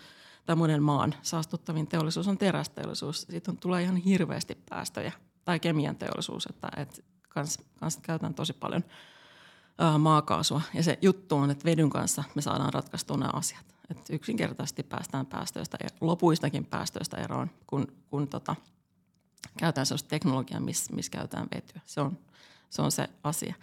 tai 0.45 0.55
monen 0.55 0.83
maan 0.83 1.15
saastuttavin 1.21 1.87
teollisuus 1.87 2.27
on 2.27 2.37
terästeollisuus. 2.37 3.21
Siitä 3.21 3.51
on, 3.51 3.57
tulee 3.57 3.83
ihan 3.83 3.95
hirveästi 3.95 4.57
päästöjä, 4.69 5.11
tai 5.45 5.59
kemian 5.59 5.95
teollisuus, 5.95 6.45
että 6.45 6.69
et 6.77 7.05
kans, 7.29 7.59
kans 7.79 7.97
käytetään 7.97 8.33
tosi 8.33 8.53
paljon 8.53 8.83
uh, 8.83 9.99
maakaasua. 9.99 10.61
Ja 10.73 10.83
se 10.83 10.99
juttu 11.01 11.35
on, 11.35 11.51
että 11.51 11.65
vedyn 11.65 11.89
kanssa 11.89 12.23
me 12.35 12.41
saadaan 12.41 12.73
ratkaistua 12.73 13.17
nämä 13.17 13.31
asiat. 13.33 13.75
Et 13.89 14.09
yksinkertaisesti 14.09 14.83
päästään 14.83 15.25
päästöistä, 15.25 15.77
lopuistakin 16.01 16.65
päästöistä 16.65 17.17
eroon, 17.17 17.49
kun, 17.67 17.87
kun 18.09 18.27
tota, 18.27 18.55
käytetään 19.57 19.85
sellaista 19.85 20.09
teknologiaa, 20.09 20.59
missä 20.59 20.93
miss 20.95 21.09
käytetään 21.09 21.47
vetyä. 21.55 21.81
Se 21.85 22.01
on 22.01 22.17
se, 22.69 22.81
on 22.81 22.91
se 22.91 23.09
asia. 23.23 23.55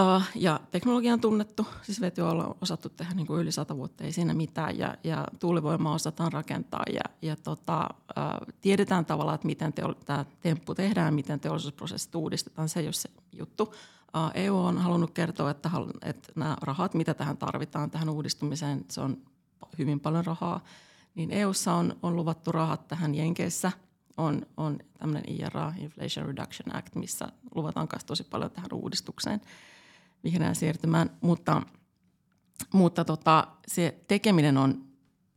Uh, 0.00 0.22
ja 0.34 0.60
teknologia 0.70 1.12
on 1.12 1.20
tunnettu, 1.20 1.66
siis 1.82 2.00
vety 2.00 2.20
on 2.20 2.54
osattu 2.60 2.88
tehdä 2.88 3.14
niin 3.14 3.26
kuin 3.26 3.40
yli 3.40 3.52
sata 3.52 3.76
vuotta, 3.76 4.04
ei 4.04 4.12
siinä 4.12 4.34
mitään, 4.34 4.78
ja, 4.78 4.94
ja 5.04 5.24
tuulivoimaa 5.40 5.94
osataan 5.94 6.32
rakentaa, 6.32 6.82
ja, 6.92 7.00
ja 7.22 7.36
tota, 7.36 7.88
uh, 8.18 8.54
tiedetään 8.60 9.06
tavallaan, 9.06 9.34
että 9.34 9.46
miten 9.46 9.72
teo, 9.72 9.94
tämä 9.94 10.24
temppu 10.40 10.74
tehdään, 10.74 11.14
miten 11.14 11.40
teollisuusprosessit 11.40 12.14
uudistetaan, 12.14 12.68
se 12.68 12.80
ei 12.80 12.86
ole 12.86 12.92
se 12.92 13.08
juttu. 13.32 13.74
EU 14.34 14.58
on 14.58 14.78
halunnut 14.78 15.10
kertoa, 15.10 15.50
että, 15.50 15.70
että 16.02 16.32
nämä 16.34 16.56
rahat, 16.62 16.94
mitä 16.94 17.14
tähän 17.14 17.36
tarvitaan, 17.36 17.90
tähän 17.90 18.08
uudistumiseen, 18.08 18.84
se 18.90 19.00
on 19.00 19.16
hyvin 19.78 20.00
paljon 20.00 20.24
rahaa. 20.24 20.64
Niin 21.14 21.30
EUssa 21.30 21.72
on, 21.72 21.96
on 22.02 22.16
luvattu 22.16 22.52
rahat 22.52 22.88
tähän 22.88 23.14
Jenkeissä. 23.14 23.72
On, 24.16 24.46
on 24.56 24.78
tämmöinen 24.98 25.32
IRA, 25.32 25.72
Inflation 25.78 26.26
Reduction 26.26 26.76
Act, 26.76 26.94
missä 26.94 27.28
luvataan 27.54 27.88
myös 27.92 28.04
tosi 28.04 28.24
paljon 28.24 28.50
tähän 28.50 28.72
uudistukseen, 28.72 29.40
vihreään 30.26 30.54
siirtymään. 30.54 31.10
Mutta, 31.20 31.62
mutta 32.72 33.04
tota, 33.04 33.46
se 33.68 34.04
tekeminen 34.08 34.56
on 34.56 34.84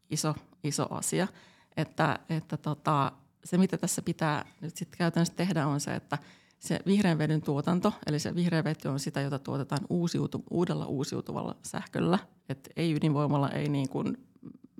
iso, 0.09 0.35
iso 0.63 0.87
asia. 0.91 1.27
Että, 1.77 2.19
että 2.29 2.57
tota, 2.57 3.11
se, 3.43 3.57
mitä 3.57 3.77
tässä 3.77 4.01
pitää 4.01 4.45
nyt 4.61 4.77
sitten 4.77 4.97
käytännössä 4.97 5.33
tehdä, 5.35 5.67
on 5.67 5.79
se, 5.79 5.95
että– 5.95 6.17
se 6.59 6.79
vihreän 6.85 7.17
vedyn 7.17 7.41
tuotanto, 7.41 7.93
eli 8.07 8.19
se 8.19 8.35
vihreä 8.35 8.63
vety 8.63 8.87
on 8.87 8.99
sitä, 8.99 9.21
jota 9.21 9.39
tuotetaan 9.39 9.81
uusiutu, 9.89 10.43
uudella 10.49 10.85
uusiutuvalla 10.85 11.55
sähköllä. 11.63 12.19
Et 12.49 12.69
ei 12.75 12.93
ydinvoimalla, 12.95 13.49
ei 13.49 13.69
niin 13.69 13.89
kuin 13.89 14.17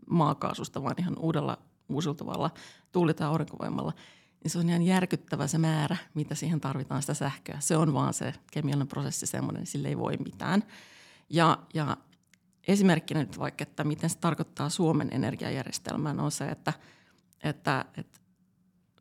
maakaasusta, 0.10 0.84
vaan 0.84 0.96
ihan 0.98 1.20
uudella 1.20 1.58
uusiutuvalla 1.90 2.52
tuuli- 2.92 3.14
tai 3.14 3.28
aurinkovoimalla. 3.28 3.94
Niin 4.44 4.52
se 4.52 4.60
on 4.60 4.70
ihan 4.70 4.82
järkyttävä 4.82 5.48
se 5.48 5.58
määrä, 5.58 5.98
mitä 6.14 6.36
siihen 6.36 6.62
tarvitaan 6.62 7.02
sitä 7.02 7.14
sähköä. 7.14 7.58
Se 7.60 7.78
on 7.78 7.94
vaan 7.94 8.14
se 8.14 8.34
kemiallinen 8.52 8.88
prosessi 8.88 9.26
semmoinen, 9.26 9.66
sille 9.66 9.88
ei 9.88 9.98
voi 9.98 10.18
mitään. 10.18 10.64
Ja, 11.30 11.58
ja 11.74 11.98
esimerkkinä 12.68 13.20
nyt 13.20 13.40
vaikka, 13.40 13.64
että 13.64 13.84
miten 13.84 14.10
se 14.10 14.18
tarkoittaa 14.18 14.70
Suomen 14.70 15.10
energiajärjestelmään, 15.12 16.20
on 16.20 16.32
se, 16.32 16.46
että, 16.46 16.74
että, 17.44 17.86
että 17.98 18.20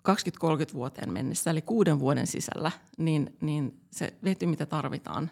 20-30 0.08 0.74
vuoteen 0.74 1.12
mennessä, 1.12 1.50
eli 1.50 1.62
kuuden 1.62 1.98
vuoden 1.98 2.26
sisällä, 2.26 2.72
niin, 2.98 3.36
niin 3.40 3.80
se 3.90 4.14
vety, 4.24 4.46
mitä 4.46 4.66
tarvitaan, 4.66 5.30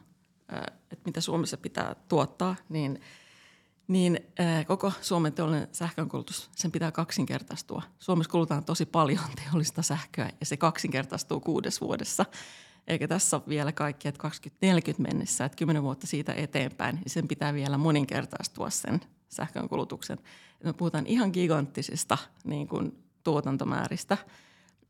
että 0.91 1.07
mitä 1.07 1.21
Suomessa 1.21 1.57
pitää 1.57 1.97
tuottaa, 2.09 2.57
niin, 2.69 3.01
niin 3.89 4.21
koko 4.67 4.93
Suomen 5.01 5.33
teollinen 5.33 5.69
sähkönkulutus, 5.73 6.51
sen 6.57 6.73
pitää 6.73 6.93
kaksinkertaistua. 6.93 7.83
Suomessa 7.99 8.31
kulutaan 8.31 8.65
tosi 8.65 8.87
paljon 8.87 9.25
teollista 9.45 9.83
sähköä 9.83 10.31
ja 10.41 10.47
se 10.47 10.57
kaksinkertaistuu 10.57 11.41
kuudes 11.41 11.81
vuodessa. 11.81 12.27
Eikä 12.87 13.09
tässä 13.09 13.37
ole 13.37 13.45
vielä 13.49 13.73
kaikki, 13.73 14.09
että 14.09 14.21
2040 14.23 15.03
mennessä, 15.03 15.45
että 15.45 15.57
10 15.57 15.83
vuotta 15.83 16.07
siitä 16.07 16.33
eteenpäin, 16.33 16.97
niin 16.97 17.11
sen 17.11 17.29
pitää 17.29 17.55
vielä 17.55 17.79
moninkertaistua 17.79 18.71
sen 18.71 19.01
sähkönkulutuksen. 19.29 20.19
Me 20.65 20.73
puhutaan 20.73 21.07
ihan 21.07 21.31
giganttisista 21.33 22.19
niin 22.45 22.69
kuin, 22.69 23.05
tuotantomääristä– 23.25 24.19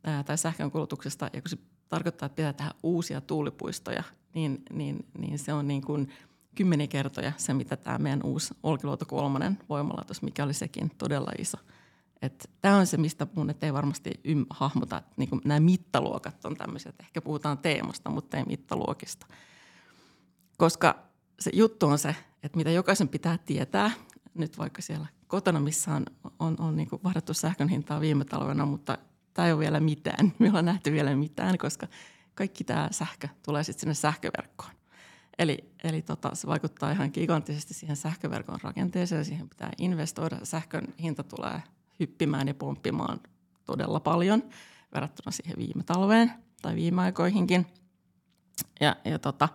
ää, 0.07 0.25
tai 0.25 0.39
sähkönkulutuksesta, 0.39 1.31
ja 1.33 1.41
kun 1.41 1.49
se 1.49 1.59
tarkoittaa, 1.89 2.27
että 2.27 2.37
pitää 2.37 2.53
tehdä 2.53 2.71
uusia 2.83 3.21
tuulipuistoja, 3.21 4.03
niin, 4.35 4.63
niin, 4.73 5.07
niin 5.19 5.39
se 5.39 5.53
on 5.53 5.69
niin 5.69 5.83
kuin 5.83 6.13
kymmenen 6.57 6.89
kertoja 6.89 7.33
se, 7.37 7.55
mitä 7.55 7.77
tämä 7.77 7.99
meidän 7.99 8.21
uusi 8.25 8.55
Olkiluoto 8.63 9.07
kolmonen 9.07 9.59
voimalaitos, 9.69 10.23
mikä 10.23 10.45
oli 10.45 10.55
sekin 10.55 10.91
todella 10.99 11.31
iso. 11.39 11.59
Tämä 12.61 12.77
on 12.77 12.87
se, 12.87 12.97
mistä 12.97 13.27
mun 13.35 13.55
ei 13.63 13.73
varmasti 13.73 14.11
ym- 14.25 14.47
hahmota, 14.51 14.99
että 14.99 15.13
niin 15.17 15.29
nämä 15.45 15.61
mittaluokat 15.61 16.45
on 16.45 16.57
tämmöiset. 16.57 16.95
Ehkä 17.01 17.21
puhutaan 17.21 17.59
teemasta, 17.59 18.11
mutta 18.11 18.37
ei 18.37 18.45
mittaluokista. 18.45 19.27
Koska 20.59 20.99
se 21.41 21.51
juttu 21.55 21.87
on 21.87 21.99
se, 21.99 22.17
että 22.43 22.57
mitä 22.57 22.71
jokaisen 22.71 23.09
pitää 23.09 23.39
tietää, 23.39 23.91
nyt 24.35 24.59
vaikka 24.59 24.83
siellä 24.83 25.07
kotona, 25.27 25.61
missä 25.61 25.95
on, 25.95 26.07
on, 26.39 26.57
on 26.59 26.77
niin 26.77 26.89
varattu 27.05 27.35
sähkön 27.35 27.69
hintaa 27.69 28.01
viime 28.01 28.25
talvena, 28.25 28.67
mutta 28.67 28.99
tämä 29.35 29.47
ei 29.47 29.53
ole 29.53 29.61
vielä 29.61 29.81
mitään. 29.81 30.33
Me 30.39 30.49
ollaan 30.49 30.65
nähty 30.65 30.93
vielä 30.93 31.17
mitään, 31.17 31.59
koska 31.59 31.87
kaikki 32.35 32.65
tämä 32.65 32.89
sähkö 32.91 33.29
tulee 33.43 33.65
sitten 33.65 33.81
sinne 33.81 33.95
sähköverkkoon. 33.95 34.76
Eli, 35.39 35.59
eli 35.85 36.03
tota, 36.03 36.35
se 36.35 36.47
vaikuttaa 36.47 36.91
ihan 36.91 37.11
giganttisesti 37.15 37.75
siihen 37.75 37.97
sähköverkon 37.97 38.59
rakenteeseen. 38.63 39.25
Siihen 39.25 39.49
pitää 39.49 39.71
investoida. 39.79 40.39
Sähkön 40.43 40.95
hinta 41.03 41.23
tulee 41.23 41.63
hyppimään 42.01 42.49
ja 42.49 42.55
pomppimaan 42.55 43.21
todella 43.65 44.01
paljon 44.01 44.43
verrattuna 44.95 45.31
siihen 45.31 45.57
viime 45.57 45.83
talveen 45.83 46.33
tai 46.63 46.75
viime 46.75 47.03
aikoihinkin. 47.03 47.67
Ja, 48.81 48.97
ja 49.05 49.19
tota, 49.19 49.49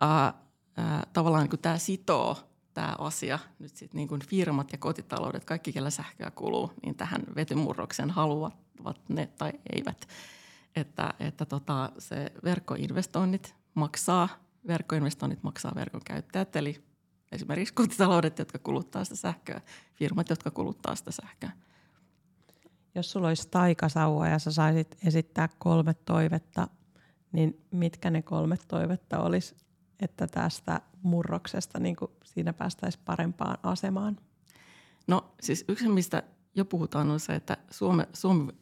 ää, 0.00 0.34
ää, 0.76 1.06
tavallaan 1.12 1.48
kun 1.48 1.58
tämä 1.58 1.78
sitoo 1.78 2.36
tämä 2.74 2.94
asia, 2.98 3.38
nyt 3.58 3.76
sitten 3.76 3.98
niin 3.98 4.26
firmat 4.28 4.72
ja 4.72 4.78
kotitaloudet, 4.78 5.44
kaikki 5.44 5.72
kellä 5.72 5.90
sähköä 5.90 6.30
kuluu, 6.30 6.72
niin 6.82 6.94
tähän 6.94 7.22
vetymurrokseen 7.34 8.10
haluavat 8.10 9.00
ne 9.08 9.26
tai 9.26 9.52
eivät. 9.72 10.08
Että, 10.76 11.14
että 11.20 11.44
tota, 11.44 11.92
se 11.98 12.32
verkkoinvestoinnit 12.44 13.54
maksaa, 13.74 14.28
verkkoinvestoinnit 14.66 15.42
maksaa 15.42 15.72
verkon 15.74 16.00
käyttäjät, 16.04 16.56
eli 16.56 16.84
esimerkiksi 17.32 17.74
kotitaloudet, 17.74 18.38
jotka 18.38 18.58
kuluttaa 18.58 19.04
sitä 19.04 19.16
sähköä, 19.16 19.60
firmat, 19.94 20.30
jotka 20.30 20.50
kuluttaa 20.50 20.94
sitä 20.94 21.10
sähköä. 21.10 21.50
Jos 22.94 23.10
sulla 23.10 23.28
olisi 23.28 23.48
taikasauva 23.50 24.28
ja 24.28 24.38
sä 24.38 24.52
saisit 24.52 24.96
esittää 25.06 25.48
kolme 25.58 25.94
toivetta, 25.94 26.68
niin 27.32 27.66
mitkä 27.70 28.10
ne 28.10 28.22
kolme 28.22 28.56
toivetta 28.68 29.18
olisi, 29.18 29.56
että 30.00 30.26
tästä 30.26 30.80
murroksesta 31.02 31.80
niin 31.80 31.96
siinä 32.24 32.52
päästäisiin 32.52 33.04
parempaan 33.04 33.58
asemaan? 33.62 34.16
No 35.06 35.34
siis 35.40 35.64
yksi, 35.68 35.88
mistä 35.88 36.22
jo 36.54 36.64
puhutaan, 36.64 37.10
on 37.10 37.20
se, 37.20 37.34
että 37.34 37.56
Suomi, 37.70 38.02
Suomi 38.12 38.52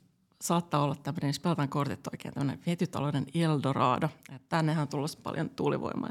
saattaa 0.44 0.82
olla 0.82 0.94
tämmöinen, 0.94 1.28
jos 1.28 1.40
pelataan 1.40 1.68
kortit 1.68 2.06
oikein, 2.06 2.34
tämmöinen 2.34 2.62
vetytalouden 2.66 3.26
Eldorado. 3.34 4.08
Tännehän 4.48 4.82
on 4.82 4.88
tullut 4.88 5.18
paljon 5.22 5.50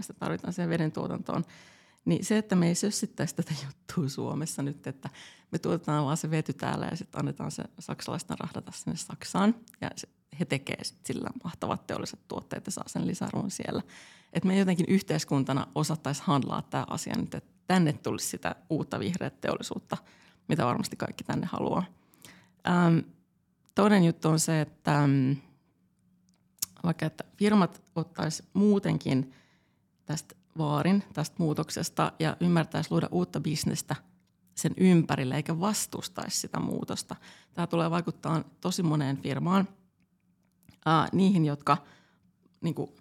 sitä 0.02 0.14
tarvitaan 0.20 0.54
siihen 0.54 0.70
veden 0.70 0.92
tuotantoon. 0.92 1.46
Niin 2.06 2.26
se, 2.26 2.38
että 2.38 2.56
me 2.56 2.68
ei 2.68 2.76
sössittäisi 2.76 3.36
tätä 3.36 3.54
juttua 3.66 4.10
Suomessa 4.10 4.62
nyt, 4.62 4.88
että 4.88 5.10
me 5.52 5.60
tuotetaan 5.60 6.06
vaan 6.06 6.18
se 6.18 6.32
vety 6.32 6.54
täällä 6.54 6.88
ja 6.92 6.98
sitten 6.98 7.20
annetaan 7.20 7.52
se 7.52 7.64
saksalaisten 7.80 8.40
rahdata 8.40 8.72
sinne 8.76 8.98
Saksaan. 8.98 9.56
Ja 9.82 9.90
he 10.40 10.46
tekee 10.46 10.84
sitten 10.84 11.16
sillä 11.16 11.30
mahtavat 11.44 11.88
teolliset 11.88 12.20
tuotteet 12.28 12.66
ja 12.66 12.72
saa 12.72 12.88
sen 12.88 13.08
lisäarvon 13.08 13.52
siellä. 13.52 13.82
Että 14.34 14.48
me 14.48 14.60
jotenkin 14.60 14.86
yhteiskuntana 14.90 15.68
osattaisiin 15.76 16.26
handlaa 16.26 16.62
tämä 16.62 16.86
asia 16.90 17.14
nyt, 17.18 17.36
että 17.36 17.54
tänne 17.68 17.94
tulisi 17.94 18.28
sitä 18.28 18.56
uutta 18.70 19.00
vihreää 19.00 19.30
teollisuutta, 19.30 19.98
mitä 20.48 20.66
varmasti 20.66 20.96
kaikki 20.96 21.24
tänne 21.24 21.48
haluaa. 21.52 21.84
Ähm, 22.68 22.98
toinen 23.76 24.04
juttu 24.04 24.30
on 24.30 24.40
se, 24.40 24.62
että 24.62 25.00
ähm, 25.00 25.32
vaikka 26.84 27.06
että 27.06 27.24
firmat 27.38 27.82
ottaisi 27.96 28.44
muutenkin 28.54 29.34
tästä 30.06 30.36
vaarin 30.58 31.04
tästä 31.14 31.36
muutoksesta 31.40 32.12
ja 32.20 32.38
ymmärtäisi 32.40 32.92
luoda 32.92 33.08
uutta 33.12 33.40
bisnestä 33.40 33.96
sen 34.56 34.74
ympärille 34.78 35.36
eikä 35.36 35.60
vastustaisi 35.60 36.40
sitä 36.40 36.60
muutosta. 36.60 37.16
Tämä 37.54 37.68
tulee 37.68 37.92
vaikuttaa 37.92 38.44
tosi 38.62 38.84
moneen 38.84 39.18
firmaan, 39.18 39.68
ää, 40.86 41.08
niihin, 41.12 41.46
jotka, 41.46 41.78
niin 42.62 42.76
kuin, 42.76 42.92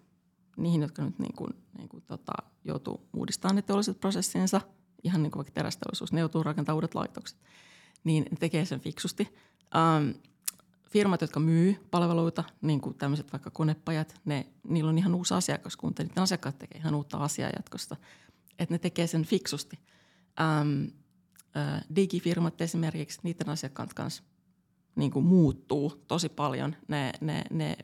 niihin, 0.57 0.83
jotka 0.83 1.05
nyt 1.05 1.19
niin 1.19 1.37
kuin, 1.37 1.51
niin 1.79 1.89
kuin, 1.89 2.03
tota, 2.03 2.33
joutuu 2.65 3.09
uudistamaan 3.17 3.57
ne 3.57 3.63
teolliset 3.63 4.01
prosessinsa, 4.01 4.61
ihan 5.05 5.23
niin 5.23 5.31
kuin 5.31 5.39
vaikka 5.39 5.53
terästeollisuus, 5.53 6.13
ne 6.13 6.21
joutuu 6.21 6.43
rakentamaan 6.43 6.77
uudet 6.77 6.95
laitokset, 6.95 7.39
niin 8.05 8.25
ne 8.31 8.37
tekee 8.41 8.65
sen 8.65 8.81
fiksusti. 8.81 9.29
Ähm, 9.77 10.11
firmat, 10.93 11.21
jotka 11.21 11.41
myy 11.41 11.87
palveluita, 11.91 12.45
niin 12.63 12.81
kuin 12.81 12.95
tämmöiset 12.95 13.33
vaikka 13.33 13.51
konepajat, 13.51 14.21
ne, 14.25 14.47
niillä 14.69 14.89
on 14.89 14.99
ihan 14.99 15.15
uusi 15.15 15.35
asiakaskunta. 15.35 16.03
Niiden 16.03 16.23
asiakkaat 16.23 16.59
tekee 16.59 16.79
ihan 16.79 16.95
uutta 16.95 17.19
asiaa 17.19 17.51
jatkosta. 17.57 17.97
Että 18.59 18.75
ne 18.75 18.79
tekee 18.79 19.07
sen 19.07 19.25
fiksusti. 19.25 19.79
Ähm, 20.41 20.85
äh, 21.57 21.85
digifirmat 21.97 22.61
esimerkiksi, 22.61 23.21
niiden 23.23 23.49
asiakkaat 23.49 23.95
kanssa 23.95 24.23
niin 24.97 25.11
kuin 25.11 25.25
muuttuu 25.25 26.05
tosi 26.09 26.29
paljon. 26.29 26.77
Ne, 26.89 27.13
ne, 27.21 27.45
ne 27.51 27.77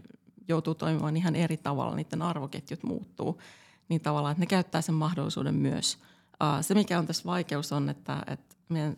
joutuu 0.48 0.74
toimimaan 0.74 1.16
ihan 1.16 1.36
eri 1.36 1.56
tavalla, 1.56 1.96
niiden 1.96 2.22
arvoketjut 2.22 2.82
muuttuu 2.82 3.40
niin 3.88 4.00
tavallaan, 4.00 4.32
että 4.32 4.42
ne 4.42 4.46
käyttää 4.46 4.82
sen 4.82 4.94
mahdollisuuden 4.94 5.54
myös. 5.54 5.98
Uh, 6.42 6.64
se, 6.64 6.74
mikä 6.74 6.98
on 6.98 7.06
tässä 7.06 7.24
vaikeus 7.24 7.72
on, 7.72 7.88
että, 7.88 8.22
että 8.26 8.56
meidän 8.68 8.96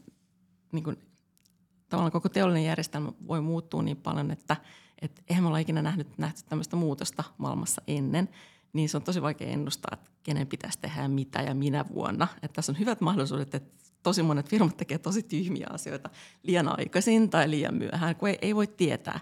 niin 0.72 0.84
kuin 0.84 0.98
tavallaan 1.90 2.12
koko 2.12 2.28
teollinen 2.28 2.64
järjestelmä 2.64 3.12
voi 3.28 3.40
muuttua 3.40 3.82
niin 3.82 3.96
paljon, 3.96 4.30
että 4.30 4.56
et 5.02 5.24
eihän 5.28 5.44
me 5.44 5.48
olla 5.48 5.58
ikinä 5.58 5.82
nähnyt, 5.82 6.18
nähty 6.18 6.40
tämmöistä 6.48 6.76
muutosta 6.76 7.24
maailmassa 7.38 7.82
ennen, 7.86 8.28
niin 8.72 8.88
se 8.88 8.96
on 8.96 9.02
tosi 9.02 9.22
vaikea 9.22 9.48
ennustaa, 9.48 9.90
että 9.92 10.10
kenen 10.22 10.46
pitäisi 10.46 10.78
tehdä 10.78 11.08
mitä 11.08 11.42
ja 11.42 11.54
minä 11.54 11.84
vuonna. 11.94 12.28
Että 12.42 12.54
tässä 12.54 12.72
on 12.72 12.78
hyvät 12.78 13.00
mahdollisuudet, 13.00 13.54
että 13.54 13.70
tosi 14.02 14.22
monet 14.22 14.48
firmat 14.48 14.76
tekee 14.76 14.98
tosi 14.98 15.22
tyhmiä 15.22 15.66
asioita 15.70 16.10
liian 16.42 16.78
aikaisin 16.78 17.30
tai 17.30 17.50
liian 17.50 17.74
myöhään, 17.74 18.16
kun 18.16 18.28
ei, 18.28 18.38
ei 18.42 18.54
voi 18.54 18.66
tietää. 18.66 19.20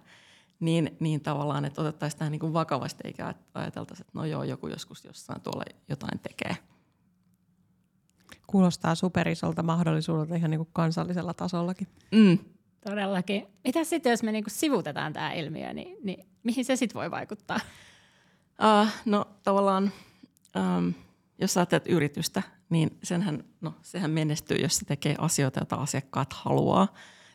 Niin, 0.61 0.97
niin 1.01 1.21
tavallaan, 1.21 1.65
että 1.65 1.81
otettaisiin 1.81 2.19
tähän 2.19 2.33
niin 2.33 2.41
kuin 2.41 2.53
vakavasti 2.53 3.01
eikä 3.05 3.35
ajateltaisi, 3.55 4.03
että 4.03 4.13
no 4.15 4.25
joo, 4.25 4.43
joku 4.43 4.69
joskus 4.69 5.05
jossain 5.05 5.41
tuolla 5.41 5.65
jotain 5.89 6.19
tekee. 6.19 6.57
Kuulostaa 8.47 8.95
superisolta 8.95 9.63
mahdollisuudelta 9.63 10.35
ihan 10.35 10.51
niin 10.51 10.59
kuin 10.59 10.69
kansallisella 10.73 11.35
tasollakin. 11.35 11.89
Mm, 12.13 12.39
Todellakin. 12.81 13.47
Mitä 13.65 13.85
sitten, 13.85 14.11
jos 14.11 14.23
me 14.23 14.33
niinku 14.33 14.51
sivutetaan 14.51 15.13
tämä 15.13 15.33
ilmiö, 15.33 15.73
niin, 15.73 15.97
niin 16.03 16.27
mihin 16.43 16.65
se 16.65 16.77
sitten 16.77 16.99
voi 16.99 17.11
vaikuttaa? 17.11 17.61
Uh, 18.63 18.89
no 19.05 19.27
tavallaan, 19.43 19.93
um, 20.57 20.95
jos 21.39 21.57
ajattelet 21.57 21.87
yritystä, 21.87 22.43
niin 22.71 22.99
senhän, 23.03 23.45
no, 23.61 23.75
sehän 23.83 24.11
menestyy, 24.11 24.57
jos 24.57 24.77
se 24.77 24.85
tekee 24.85 25.15
asioita, 25.19 25.61
joita 25.61 25.77
asiakkaat 25.77 26.33
haluaa. 26.33 26.95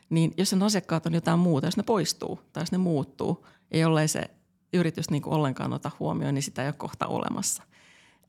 Niin 0.10 0.34
jos 0.38 0.50
sen 0.50 0.64
asiakkaat 0.64 1.06
on 1.06 1.14
jotain 1.14 1.40
muuta, 1.40 1.68
jos 1.68 1.78
ne 1.78 1.84
poistuu 1.84 2.40
tai 2.54 2.62
jos 2.62 2.72
ne 2.72 2.78
muuttuu, 2.78 3.48
ei 3.72 3.82
jollei 3.82 4.08
se 4.08 4.24
yritys 4.74 5.10
niin 5.10 5.22
kuin 5.22 5.34
ollenkaan 5.34 5.74
ota 5.74 5.92
huomioon, 6.00 6.34
niin 6.34 6.44
sitä 6.44 6.62
ei 6.62 6.68
ole 6.68 6.74
kohta 6.74 7.08
olemassa. 7.08 7.64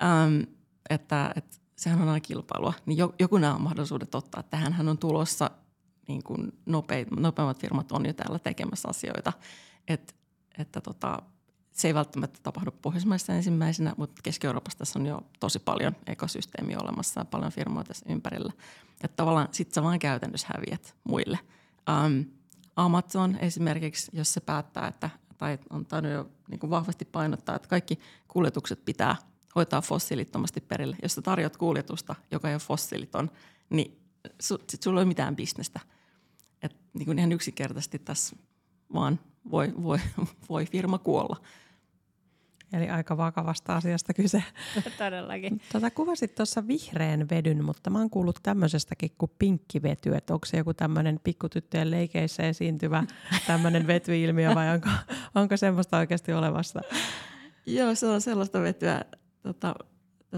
Um, 0.02 0.46
että, 0.90 1.32
että 1.36 1.56
sehän 1.76 2.02
on 2.02 2.08
aina 2.08 2.20
kilpailua. 2.20 2.72
Niin 2.86 2.98
joku 3.18 3.38
nämä 3.38 3.58
mahdollisuudet 3.58 4.14
ottaa. 4.14 4.42
Tähän 4.42 4.88
on 4.88 4.98
tulossa 4.98 5.50
niin 6.08 6.22
kuin 6.22 6.52
nopeat, 6.66 7.10
nopeammat 7.10 7.58
firmat 7.58 7.92
on 7.92 8.06
jo 8.06 8.12
täällä 8.12 8.38
tekemässä 8.38 8.88
asioita. 8.88 9.32
Et, 9.88 10.14
että 10.58 10.80
tota, 10.80 11.22
se 11.70 11.88
ei 11.88 11.94
välttämättä 11.94 12.40
tapahdu 12.42 12.70
Pohjoismaissa 12.70 13.32
ensimmäisenä, 13.32 13.94
mutta 13.96 14.20
Keski-Euroopassa 14.22 14.78
tässä 14.78 14.98
on 14.98 15.06
jo 15.06 15.22
tosi 15.40 15.58
paljon 15.58 15.96
ekosysteemiä 16.06 16.78
olemassa 16.82 17.20
ja 17.20 17.24
paljon 17.24 17.52
firmoja 17.52 17.84
tässä 17.84 18.06
ympärillä. 18.08 18.52
Että 19.04 19.16
tavallaan 19.16 19.48
sit 19.52 19.72
sä 19.72 19.82
vaan 19.82 19.98
käytännössä 19.98 20.48
häviät 20.54 20.96
muille. 21.04 21.38
Um, 22.04 22.24
Amazon 22.76 23.38
esimerkiksi, 23.38 24.10
jos 24.14 24.34
se 24.34 24.40
päättää, 24.40 24.86
että, 24.86 25.10
tai 25.38 25.58
on 25.70 25.86
tainnut 25.86 26.12
jo 26.12 26.30
niin 26.50 26.58
kuin 26.58 26.70
vahvasti 26.70 27.04
painottaa, 27.04 27.56
että 27.56 27.68
kaikki 27.68 27.98
kuljetukset 28.28 28.84
pitää 28.84 29.16
hoitaa 29.54 29.80
fossiilittomasti 29.80 30.60
perille. 30.60 30.96
Jos 31.02 31.14
sä 31.14 31.22
tarjot 31.22 31.56
kuljetusta, 31.56 32.14
joka 32.30 32.48
ei 32.48 32.54
ole 32.54 32.60
fossiiliton, 32.60 33.30
niin 33.70 34.03
su, 34.40 34.58
sit 34.68 34.82
sulla 34.82 35.00
ei 35.00 35.02
ole 35.02 35.08
mitään 35.08 35.36
bisnestä– 35.36 35.80
että 36.64 36.78
niin 36.94 37.06
kuin 37.06 37.18
ihan 37.18 37.32
yksinkertaisesti 37.32 37.98
tässä 37.98 38.36
vaan 38.94 39.20
voi, 39.50 39.72
voi, 39.82 39.98
voi 40.48 40.66
firma 40.66 40.98
kuolla. 40.98 41.36
Eli 42.72 42.88
aika 42.88 43.16
vakavasta 43.16 43.76
asiasta 43.76 44.14
kyse. 44.14 44.42
Todellakin. 44.98 45.60
Tota, 45.72 45.90
kuvasit 45.90 46.34
tuossa 46.34 46.66
vihreän 46.68 47.28
vedyn, 47.30 47.64
mutta 47.64 47.90
mä 47.90 47.98
oon 47.98 48.10
kuullut 48.10 48.38
tämmöisestäkin 48.42 49.10
kuin 49.18 49.30
pinkkivety, 49.38 50.14
että 50.14 50.34
onko 50.34 50.46
se 50.46 50.56
joku 50.56 50.74
tämmöinen 50.74 51.20
pikkutyttöjen 51.24 51.90
leikeissä 51.90 52.42
esiintyvä 52.42 53.04
tämmöinen 53.46 53.86
vetyilmiö 53.86 54.54
vai 54.54 54.74
onko, 54.74 54.88
onko 55.34 55.56
semmoista 55.56 55.98
oikeasti 55.98 56.32
olemassa? 56.32 56.80
Joo, 57.66 57.94
se 57.94 58.06
on 58.06 58.20
sellaista 58.20 58.60
vetyä, 58.60 59.04
tota, 59.42 59.74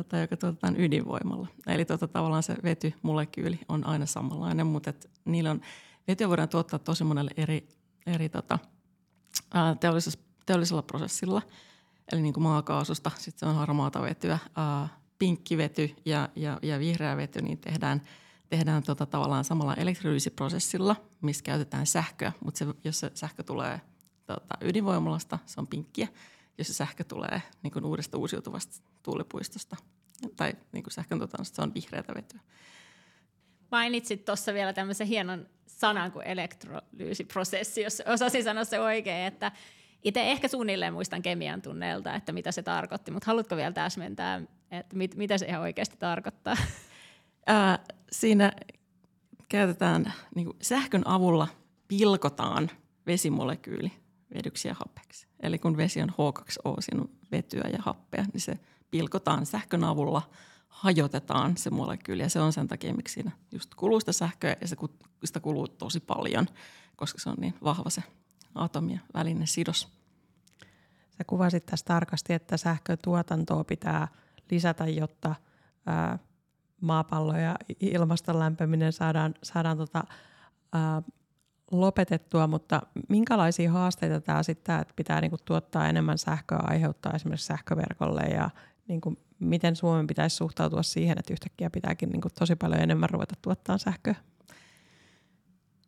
tota, 0.03 0.19
joka 0.19 0.37
tuotetaan 0.37 0.81
ydinvoimalla. 0.81 1.49
Eli 1.67 1.85
tota, 1.85 2.09
tavallaan 2.09 2.43
se 2.43 2.57
vetymolekyyli 2.63 3.61
on 3.69 3.87
aina 3.87 4.07
samanlainen, 4.07 4.67
mutta 4.67 4.91
et 4.91 5.11
niillä 5.25 5.51
on 5.51 5.61
Vetyä 6.09 6.29
voidaan 6.29 6.49
tuottaa 6.49 6.79
tosi 6.79 7.05
monelle 7.05 7.31
eri, 7.37 7.69
eri 8.07 8.29
tota, 8.29 8.59
teollisella, 9.81 10.21
teollisella 10.47 10.83
prosessilla, 10.83 11.43
eli 12.13 12.23
niin 12.23 12.35
kuin 12.35 12.45
maakaasusta, 12.45 13.11
sitten 13.15 13.39
se 13.39 13.47
on 13.47 13.55
harmaata 13.55 14.03
vetyä, 14.03 14.39
ää, 14.57 14.89
pinkkivety 15.19 15.97
ja, 16.05 16.29
ja, 16.37 16.59
ja 16.63 16.79
vihreä 16.79 17.17
vety, 17.17 17.43
niin 17.43 17.59
tehdään, 17.59 18.03
tehdään 18.49 18.83
tota 18.83 19.07
tavallaan 19.07 19.45
samalla 19.45 19.75
elektrolyysiprosessilla, 19.75 20.97
missä 21.21 21.45
käytetään 21.45 21.87
sähköä, 21.87 22.33
mutta 22.45 22.59
se, 22.59 22.67
jos 22.85 23.01
se 23.01 23.11
sähkö 23.15 23.43
tulee 23.43 23.81
tota, 24.27 24.55
ydinvoimalasta, 24.61 25.39
se 25.47 25.61
on 25.61 25.67
pinkkiä. 25.67 26.09
Jos 26.59 26.67
se 26.67 26.73
sähkö 26.73 27.05
tulee 27.05 27.43
niin 27.63 27.71
kuin 27.71 27.85
uudesta 27.85 28.19
uusiutuvasta 28.19 28.83
tuulipuistosta 29.03 29.77
tai 30.37 30.53
niin 30.73 30.83
kuin 30.83 30.93
sähkön 30.93 31.19
tuotannosta, 31.19 31.57
se 31.57 31.63
on 31.63 31.75
vihreätä 31.75 32.15
vetyä. 32.15 32.41
Mainitsit 33.71 34.25
tuossa 34.25 34.55
vielä 34.55 34.73
tämmöisen 34.73 35.07
hienon 35.07 35.49
sanan 35.67 36.13
kuin 36.13 36.27
elektrolyysiprosessi, 36.27 37.83
jos 37.83 38.03
osasin 38.07 38.45
sanoa 38.45 38.65
se 38.65 38.81
oikein, 38.81 39.27
että 39.27 39.53
itse 40.03 40.31
ehkä 40.31 40.49
suunnilleen 40.49 40.93
muistan 40.93 41.23
kemian 41.23 41.63
tunneelta, 41.63 42.15
että 42.15 42.33
mitä 42.33 42.53
se 42.53 42.63
tarkoitti, 42.63 43.11
mutta 43.11 43.27
haluatko 43.27 43.57
vielä 43.57 43.73
täsmentää, 43.73 44.41
että 44.71 44.97
mit, 44.97 45.15
mitä 45.15 45.39
se 45.39 45.47
ihan 45.47 45.63
oikeasti 45.63 45.97
tarkoittaa? 45.97 46.57
Ää, 47.47 47.79
siinä 48.13 48.53
käytetään 49.49 50.13
niin 50.35 50.45
kuin 50.45 50.57
sähkön 50.63 51.07
avulla 51.07 51.49
pilkotaan 51.89 52.71
vesimolekyyli 53.07 53.93
vedyksi 54.35 54.69
ja 54.69 54.75
happeksi. 54.75 55.27
Eli 55.41 55.59
kun 55.59 55.77
vesi 55.77 56.03
on 56.03 56.11
H2O, 56.11 56.75
siinä 56.81 57.03
on 57.03 57.11
vetyä 57.33 57.71
ja 57.73 57.79
happea, 57.83 58.25
niin 58.33 58.41
se 58.41 58.59
pilkotaan 58.91 59.47
sähkön 59.47 59.85
avulla 59.85 60.23
hajotetaan 60.69 61.57
se 61.57 61.71
molekyyli 61.71 62.23
ja 62.23 62.31
se 62.31 62.41
on 62.41 62.53
sen 62.53 62.69
takia, 62.69 62.95
miksi 62.95 63.15
siinä 63.15 63.31
just 63.53 63.75
kuluu 63.75 64.01
sitä 64.01 64.13
sähköä 64.13 64.57
ja 64.61 64.69
se, 64.69 64.77
sitä 65.25 65.41
kuluu 65.41 65.69
tosi 65.69 66.01
paljon, 66.01 66.47
koska 66.97 67.19
se 67.19 67.31
on 67.31 67.37
niin 67.41 67.55
vahva 67.65 67.91
se 67.91 68.03
atomien 68.55 69.01
välinen 69.15 69.47
sidos. 69.47 69.89
Sä 71.19 71.25
kuvasit 71.27 71.67
tässä 71.67 71.87
tarkasti, 71.87 72.33
että 72.33 72.57
sähkötuotantoa 72.57 73.65
pitää 73.65 74.09
lisätä, 74.51 74.87
jotta 74.87 75.35
ää, 75.87 76.19
maapallo 76.81 77.37
ja 77.37 77.57
ilmaston 77.81 78.39
lämpeminen 78.39 78.93
saadaan, 78.93 79.35
saadaan 79.43 79.77
tota, 79.77 80.05
ää, 80.73 81.03
lopetettua, 81.71 82.47
mutta 82.47 82.83
minkälaisia 83.09 83.73
haasteita 83.73 84.21
tämä 84.21 84.43
sitten, 84.43 84.81
että 84.81 84.95
pitää 84.97 85.21
niinku 85.21 85.37
tuottaa 85.45 85.89
enemmän 85.89 86.19
sähköä 86.19 86.59
aiheuttaa 86.63 87.13
esimerkiksi 87.13 87.47
sähköverkolle 87.47 88.23
ja 88.23 88.51
niinku, 88.89 89.17
miten 89.39 89.77
Suomen 89.77 90.07
pitäisi 90.07 90.37
suhtautua 90.37 90.83
siihen, 90.83 91.19
että 91.19 91.33
yhtäkkiä 91.33 91.71
pitääkin 91.71 92.11
niinku 92.11 92.29
tosi 92.39 92.57
paljon 92.57 92.81
enemmän 92.81 93.11
ruveta 93.11 93.35
tuottaa 93.43 93.79
sähköä? 93.79 94.15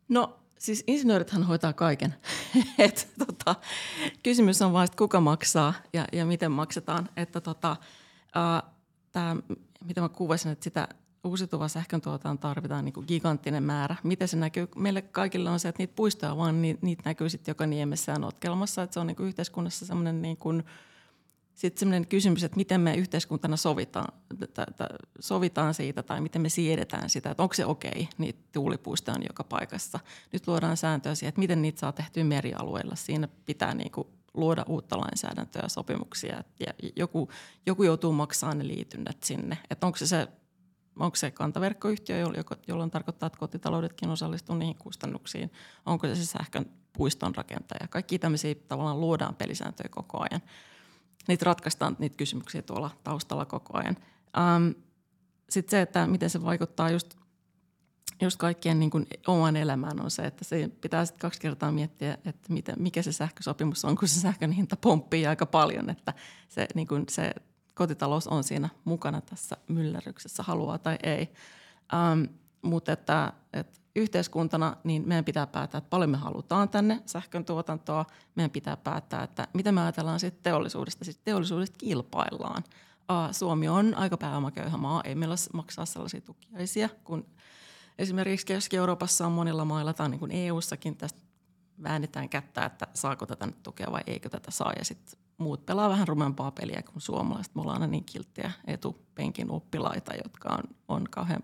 No 0.09 0.39
siis 0.59 0.83
insinöörithän 0.87 1.43
hoitaa 1.43 1.73
kaiken. 1.73 2.15
Et, 2.77 3.13
tota, 3.19 3.55
kysymys 4.23 4.61
on 4.61 4.73
vain, 4.73 4.85
että 4.85 4.97
kuka 4.97 5.21
maksaa 5.21 5.73
ja, 5.93 6.07
ja 6.13 6.25
miten 6.25 6.51
maksetaan. 6.51 7.09
Että 7.17 7.41
tota, 7.41 7.75
äh, 8.37 8.71
tämä, 9.11 9.35
mitä 9.85 10.01
mä 10.01 10.09
kuvasin, 10.09 10.51
että 10.51 10.63
sitä 10.63 10.87
uusiutuvaa 11.23 11.67
sähköntuotantoa 11.67 12.49
tarvitaan 12.49 12.85
niin 12.85 12.93
kuin 12.93 13.05
giganttinen 13.07 13.63
määrä. 13.63 13.95
Miten 14.03 14.27
se 14.27 14.37
näkyy? 14.37 14.67
Meille 14.75 15.01
kaikille 15.01 15.49
on 15.49 15.59
se, 15.59 15.69
että 15.69 15.81
niitä 15.81 15.93
puistoja 15.95 16.37
vaan, 16.37 16.61
niitä, 16.61 16.79
niitä 16.81 17.03
näkyy 17.05 17.29
sitten 17.29 17.51
joka 17.51 17.65
niemessä 17.65 18.11
ja 18.11 18.19
notkelmassa. 18.19 18.83
Että 18.83 18.93
se 18.93 18.99
on 18.99 19.07
niin 19.07 19.15
kuin 19.15 19.27
yhteiskunnassa 19.27 19.85
semmoinen 19.85 20.21
niin 20.21 20.37
kuin, 20.37 20.63
sitten 21.55 21.79
semmoinen 21.79 22.07
kysymys, 22.07 22.43
että 22.43 22.57
miten 22.57 22.81
me 22.81 22.95
yhteiskuntana 22.95 23.57
sovitaan, 23.57 24.13
sovitaan 25.19 25.73
siitä 25.73 26.03
tai 26.03 26.21
miten 26.21 26.41
me 26.41 26.49
siedetään 26.49 27.09
sitä, 27.09 27.31
että 27.31 27.43
onko 27.43 27.55
se 27.55 27.65
okei, 27.65 28.07
niitä 28.17 28.39
tuulipuistoja 28.51 29.15
on 29.15 29.23
joka 29.29 29.43
paikassa. 29.43 29.99
Nyt 30.33 30.47
luodaan 30.47 30.77
sääntöjä 30.77 31.15
siihen, 31.15 31.29
että 31.29 31.39
miten 31.39 31.61
niitä 31.61 31.79
saa 31.79 31.91
tehtyä 31.91 32.23
merialueilla. 32.23 32.95
Siinä 32.95 33.27
pitää 33.45 33.73
niin 33.73 33.91
kuin 33.91 34.07
luoda 34.33 34.65
uutta 34.67 34.97
lainsäädäntöä 34.97 35.61
ja 35.63 35.69
sopimuksia 35.69 36.43
ja 36.59 36.91
joku, 36.95 37.29
joku 37.65 37.83
joutuu 37.83 38.11
maksamaan 38.11 38.57
ne 38.57 38.67
liitynnät 38.67 39.23
sinne. 39.23 39.57
Että 39.69 39.85
onko 39.85 39.97
se, 39.97 40.07
se 40.07 40.27
onko 40.99 41.15
se 41.15 41.31
kantaverkkoyhtiö, 41.31 42.17
jolloin 42.67 42.91
tarkoittaa, 42.91 43.27
että 43.27 43.39
kotitaloudetkin 43.39 44.09
osallistuu 44.09 44.55
niihin 44.55 44.75
kustannuksiin, 44.75 45.51
onko 45.85 46.07
se 46.07 46.15
se 46.15 46.25
sähkön 46.25 46.65
puiston 46.93 47.35
rakentaja. 47.35 47.87
Kaikki 47.87 48.19
tämmöisiä 48.19 48.55
tavallaan 48.67 49.01
luodaan 49.01 49.35
pelisääntöjä 49.35 49.89
koko 49.89 50.19
ajan. 50.19 50.41
Niitä 51.27 51.45
ratkaistaan 51.45 51.95
niitä 51.99 52.17
kysymyksiä 52.17 52.61
tuolla 52.61 52.91
taustalla 53.03 53.45
koko 53.45 53.77
ajan. 53.77 53.97
Um, 54.37 54.75
Sitten 55.49 55.71
se, 55.71 55.81
että 55.81 56.07
miten 56.07 56.29
se 56.29 56.43
vaikuttaa 56.43 56.89
just, 56.89 57.15
just 58.21 58.37
kaikkien 58.37 58.79
niin 58.79 58.89
kuin 58.89 59.07
oman 59.27 59.55
elämään 59.55 60.01
on 60.01 60.11
se, 60.11 60.21
että 60.21 60.45
se 60.45 60.69
pitää 60.81 61.05
sitten 61.05 61.21
kaksi 61.21 61.41
kertaa 61.41 61.71
miettiä, 61.71 62.17
että 62.25 62.53
miten, 62.53 62.75
mikä 62.77 63.01
se 63.01 63.11
sähkösopimus 63.11 63.85
on, 63.85 63.95
kun 63.95 64.07
se 64.07 64.19
sähkön 64.19 64.51
hinta 64.51 64.75
pomppii 64.75 65.27
aika 65.27 65.45
paljon, 65.45 65.89
että 65.89 66.13
se, 66.49 66.67
niin 66.75 66.87
kuin 66.87 67.05
se 67.09 67.31
kotitalous 67.79 68.27
on 68.27 68.43
siinä 68.43 68.69
mukana 68.85 69.21
tässä 69.21 69.57
myllerryksessä, 69.67 70.43
haluaa 70.43 70.77
tai 70.77 70.97
ei. 71.03 71.33
Ähm, 71.93 72.23
mutta 72.61 72.91
että, 72.91 73.33
että 73.53 73.79
yhteiskuntana 73.95 74.77
niin 74.83 75.03
meidän 75.07 75.25
pitää 75.25 75.47
päättää, 75.47 75.77
että 75.77 75.89
paljon 75.89 76.09
me 76.09 76.17
halutaan 76.17 76.69
tänne 76.69 77.01
sähkön 77.05 77.45
tuotantoa. 77.45 78.05
Meidän 78.35 78.51
pitää 78.51 78.77
päättää, 78.77 79.23
että 79.23 79.47
mitä 79.53 79.71
me 79.71 79.81
ajatellaan 79.81 80.19
sitten 80.19 80.43
teollisuudesta. 80.43 81.05
Siis 81.05 81.17
teollisuudesta 81.17 81.77
kilpaillaan. 81.77 82.63
Uh, 83.11 83.33
Suomi 83.33 83.67
on 83.67 83.95
aika 83.95 84.17
pääomaköyhä 84.17 84.77
maa. 84.77 85.01
Ei 85.03 85.15
meillä 85.15 85.35
maksaa 85.53 85.85
sellaisia 85.85 86.21
tukiaisia, 86.21 86.89
kun 87.03 87.25
esimerkiksi 87.97 88.45
Keski-Euroopassa 88.45 89.25
on 89.25 89.31
monilla 89.31 89.65
mailla 89.65 89.93
tai 89.93 90.09
niin 90.09 90.31
EU-sakin 90.31 90.95
tästä 90.95 91.21
väännetään 91.83 92.29
kättä, 92.29 92.65
että 92.65 92.87
saako 92.93 93.25
tätä 93.25 93.45
nyt 93.45 93.63
tukea 93.63 93.91
vai 93.91 94.01
eikö 94.07 94.29
tätä 94.29 94.51
saa. 94.51 94.73
Ja 94.77 94.85
sitten 94.85 95.19
muut 95.37 95.65
pelaa 95.65 95.89
vähän 95.89 96.07
rumempaa 96.07 96.51
peliä 96.51 96.83
kuin 96.83 97.01
suomalaiset. 97.01 97.55
Me 97.55 97.61
ollaan 97.61 97.81
aina 97.81 97.91
niin 97.91 98.05
kilttiä 98.05 98.51
etupenkin 98.67 99.51
oppilaita, 99.51 100.13
jotka 100.23 100.49
on, 100.49 100.63
on 100.87 101.03
kauhean 101.09 101.43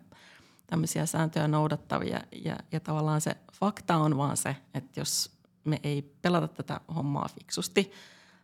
tämmöisiä 0.68 1.06
sääntöjä 1.06 1.48
noudattavia. 1.48 2.22
Ja, 2.46 2.58
ja 2.72 2.80
tavallaan 2.80 3.22
se 3.22 3.38
fakta 3.54 3.98
on 3.98 4.18
vaan 4.18 4.38
se, 4.38 4.56
että 4.74 5.00
jos 5.00 5.32
me 5.64 5.80
ei 5.84 6.02
pelata 6.22 6.48
tätä 6.48 6.82
hommaa 6.96 7.30
fiksusti, 7.40 7.92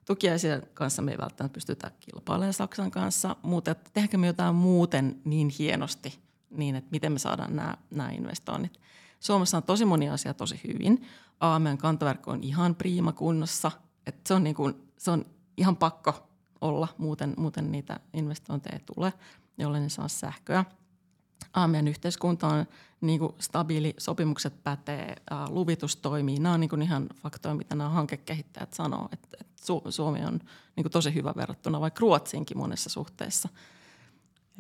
tukiaisia 0.05 0.61
kanssa 0.73 1.01
me 1.01 1.11
ei 1.11 1.17
välttämättä 1.17 1.53
pystytä 1.53 1.91
kilpailemaan 1.99 2.53
Saksan 2.53 2.91
kanssa, 2.91 3.35
mutta 3.41 3.75
tehdäänkö 3.75 4.17
me 4.17 4.27
jotain 4.27 4.55
muuten 4.55 5.21
niin 5.25 5.49
hienosti, 5.59 6.19
niin 6.49 6.75
että 6.75 6.91
miten 6.91 7.11
me 7.11 7.19
saadaan 7.19 7.55
nämä, 7.55 7.77
nämä 7.91 8.09
investoinnit. 8.09 8.79
Suomessa 9.19 9.57
on 9.57 9.63
tosi 9.63 9.85
moni 9.85 10.09
asia 10.09 10.33
tosi 10.33 10.61
hyvin. 10.67 11.07
A, 11.41 11.59
meidän 11.59 11.77
kantaverkko 11.77 12.31
on 12.31 12.43
ihan 12.43 12.75
priima 12.75 13.11
kunnossa. 13.11 13.71
että 14.07 14.21
se, 14.27 14.33
on 14.33 14.43
niin 14.43 14.55
kuin, 14.55 14.91
se 14.97 15.11
on 15.11 15.25
ihan 15.57 15.77
pakko 15.77 16.27
olla, 16.61 16.87
muuten, 16.97 17.33
muuten 17.37 17.71
niitä 17.71 17.99
investointeja 18.13 18.75
ei 18.75 18.83
tule, 18.95 19.13
jolle 19.57 19.79
ne 19.79 19.89
saa 19.89 20.07
sähköä. 20.07 20.65
Meidän 21.67 21.87
yhteiskunta 21.87 22.47
on 22.47 22.65
niin 23.01 23.19
kuin 23.19 23.33
stabiili, 23.39 23.93
sopimukset 23.97 24.63
pätee, 24.63 25.15
luvitus 25.49 25.95
toimii. 25.95 26.39
Nämä 26.39 26.53
on 26.53 26.59
niin 26.59 26.69
kuin 26.69 26.81
ihan 26.81 27.09
faktoja, 27.23 27.55
mitä 27.55 27.75
nämä 27.75 27.89
hankekehittäjät 27.89 28.73
sanoo, 28.73 29.09
että, 29.11 29.37
että 29.41 29.53
Suomi 29.89 30.25
on 30.25 30.39
niin 30.75 30.83
kuin 30.83 30.91
tosi 30.91 31.13
hyvä 31.13 31.33
verrattuna 31.35 31.81
vaikka 31.81 32.01
Ruotsiinkin 32.01 32.57
monessa 32.57 32.89
suhteessa. 32.89 33.49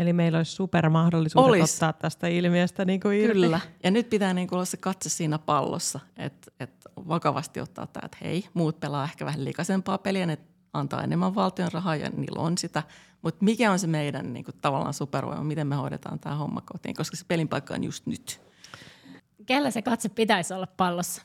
Eli 0.01 0.13
meillä 0.13 0.37
olisi 0.37 0.51
supermahdollisuus 0.51 1.45
Olis. 1.45 1.73
ottaa 1.73 1.93
tästä 1.93 2.27
ilmiöstä 2.27 2.85
niin 2.85 2.99
kuin 2.99 3.17
irti. 3.17 3.33
Kyllä. 3.33 3.59
Ja 3.83 3.91
nyt 3.91 4.09
pitää 4.09 4.33
niin 4.33 4.47
kuin 4.47 4.57
olla 4.57 4.65
se 4.65 4.77
katse 4.77 5.09
siinä 5.09 5.39
pallossa, 5.39 5.99
että, 6.17 6.51
että 6.59 6.89
vakavasti 7.07 7.61
ottaa 7.61 7.87
tämä, 7.87 8.05
että 8.05 8.17
hei, 8.21 8.45
muut 8.53 8.79
pelaa 8.79 9.03
ehkä 9.03 9.25
vähän 9.25 9.45
likaisempaa 9.45 9.97
peliä, 9.97 10.25
ne 10.25 10.37
antaa 10.73 11.03
enemmän 11.03 11.35
valtion 11.35 11.71
rahaa 11.71 11.95
ja 11.95 12.09
niillä 12.09 12.41
on 12.41 12.57
sitä. 12.57 12.83
Mutta 13.21 13.45
mikä 13.45 13.71
on 13.71 13.79
se 13.79 13.87
meidän 13.87 14.33
niin 14.33 14.45
kuin, 14.45 14.55
tavallaan 14.61 14.93
supervoima, 14.93 15.43
miten 15.43 15.67
me 15.67 15.75
hoidetaan 15.75 16.19
tämä 16.19 16.35
homma 16.35 16.61
kotiin, 16.61 16.95
koska 16.95 17.17
se 17.17 17.25
pelin 17.27 17.47
paikka 17.47 17.73
on 17.73 17.83
just 17.83 18.05
nyt. 18.05 18.41
Kellä 19.45 19.71
se 19.71 19.81
katse 19.81 20.09
pitäisi 20.09 20.53
olla 20.53 20.67
pallossa? 20.67 21.21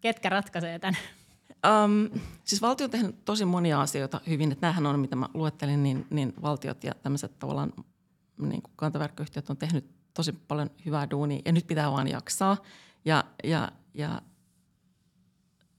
Ketkä 0.00 0.28
ratkaisee 0.28 0.78
tämän? 0.78 0.96
Um, 1.84 2.20
siis 2.44 2.62
valtio 2.62 2.84
on 2.84 2.90
tehnyt 2.90 3.24
tosi 3.24 3.44
monia 3.44 3.80
asioita 3.80 4.20
hyvin, 4.28 4.52
että 4.52 4.66
näähän 4.66 4.86
on, 4.86 5.00
mitä 5.00 5.16
mä 5.16 5.28
luettelin, 5.34 5.82
niin, 5.82 6.06
niin 6.10 6.34
valtiot 6.42 6.84
ja 6.84 6.94
tämmöiset 7.02 7.38
tavallaan 7.38 7.72
niin 8.38 8.62
kuin 8.62 8.72
kantaverkkoyhtiöt 8.76 9.50
on 9.50 9.56
tehnyt 9.56 9.90
tosi 10.14 10.32
paljon 10.32 10.70
hyvää 10.86 11.10
duunia 11.10 11.42
ja 11.44 11.52
nyt 11.52 11.66
pitää 11.66 11.90
vaan 11.90 12.08
jaksaa. 12.08 12.56
Ja, 13.04 13.24
ja, 13.44 13.72
ja 13.94 14.22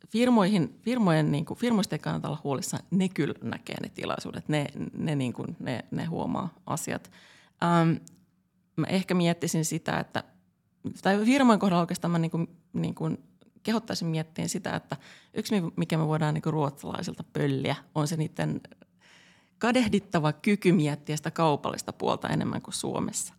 firmoihin, 0.09 0.79
firmojen, 0.81 1.31
niin 1.31 1.45
kuin, 1.45 1.57
firmoista 1.57 1.95
ei 1.95 1.99
kannata 1.99 2.27
olla 2.27 2.41
huolissaan, 2.43 2.83
ne 2.91 3.09
kyllä 3.09 3.33
näkee 3.43 3.75
ne 3.81 3.89
tilaisuudet, 3.89 4.49
ne, 4.49 4.67
ne, 4.97 5.15
niin 5.15 5.33
kuin, 5.33 5.55
ne, 5.59 5.85
ne 5.91 6.05
huomaa 6.05 6.53
asiat. 6.65 7.11
Ähm, 7.63 7.91
mä 8.75 8.87
ehkä 8.87 9.13
miettisin 9.13 9.65
sitä, 9.65 9.99
että, 9.99 10.23
tai 11.01 11.25
firmojen 11.25 11.59
kohdalla 11.59 11.81
oikeastaan 11.81 12.11
mä 12.11 12.19
niin 12.19 12.31
kuin, 12.31 12.47
niin 12.73 12.95
kuin 12.95 13.17
kehottaisin 13.63 14.07
miettiä 14.07 14.47
sitä, 14.47 14.75
että 14.75 14.97
yksi 15.33 15.55
mikä 15.75 15.97
me 15.97 16.07
voidaan 16.07 16.33
niin 16.33 16.43
ruotsalaisilta 16.45 17.23
pölliä, 17.33 17.75
on 17.95 18.07
se 18.07 18.15
niiden 18.15 18.61
kadehdittava 19.59 20.33
kyky 20.33 20.71
miettiä 20.71 21.17
sitä 21.17 21.31
kaupallista 21.31 21.93
puolta 21.93 22.29
enemmän 22.29 22.61
kuin 22.61 22.73
Suomessa. 22.73 23.33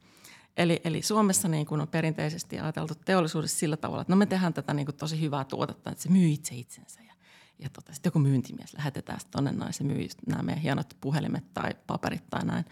Eli, 0.56 0.80
eli 0.84 1.02
Suomessa 1.02 1.48
niin 1.48 1.66
kuin 1.66 1.80
on 1.80 1.88
perinteisesti 1.88 2.60
ajateltu 2.60 2.94
teollisuudessa 2.94 3.58
sillä 3.58 3.76
tavalla, 3.76 4.02
että 4.02 4.12
no 4.12 4.16
me 4.16 4.26
tehdään 4.26 4.54
tätä 4.54 4.74
niin 4.74 4.86
kuin 4.86 4.96
tosi 4.96 5.20
hyvää 5.20 5.44
tuotetta, 5.44 5.90
että 5.90 6.02
se 6.02 6.10
myy 6.10 6.28
itse 6.28 6.54
itsensä. 6.54 7.00
Ja, 7.02 7.14
ja 7.58 7.68
tota, 7.68 7.92
sitten 7.92 8.10
joku 8.10 8.18
myyntimies 8.18 8.74
lähetetään 8.74 9.20
tuonne 9.30 9.52
noin, 9.52 9.72
se 9.72 9.84
myy 9.84 10.06
nämä 10.26 10.42
meidän 10.42 10.62
hienot 10.62 10.96
puhelimet 11.00 11.54
tai 11.54 11.70
paperit 11.86 12.24
tai 12.30 12.44
näin. 12.44 12.64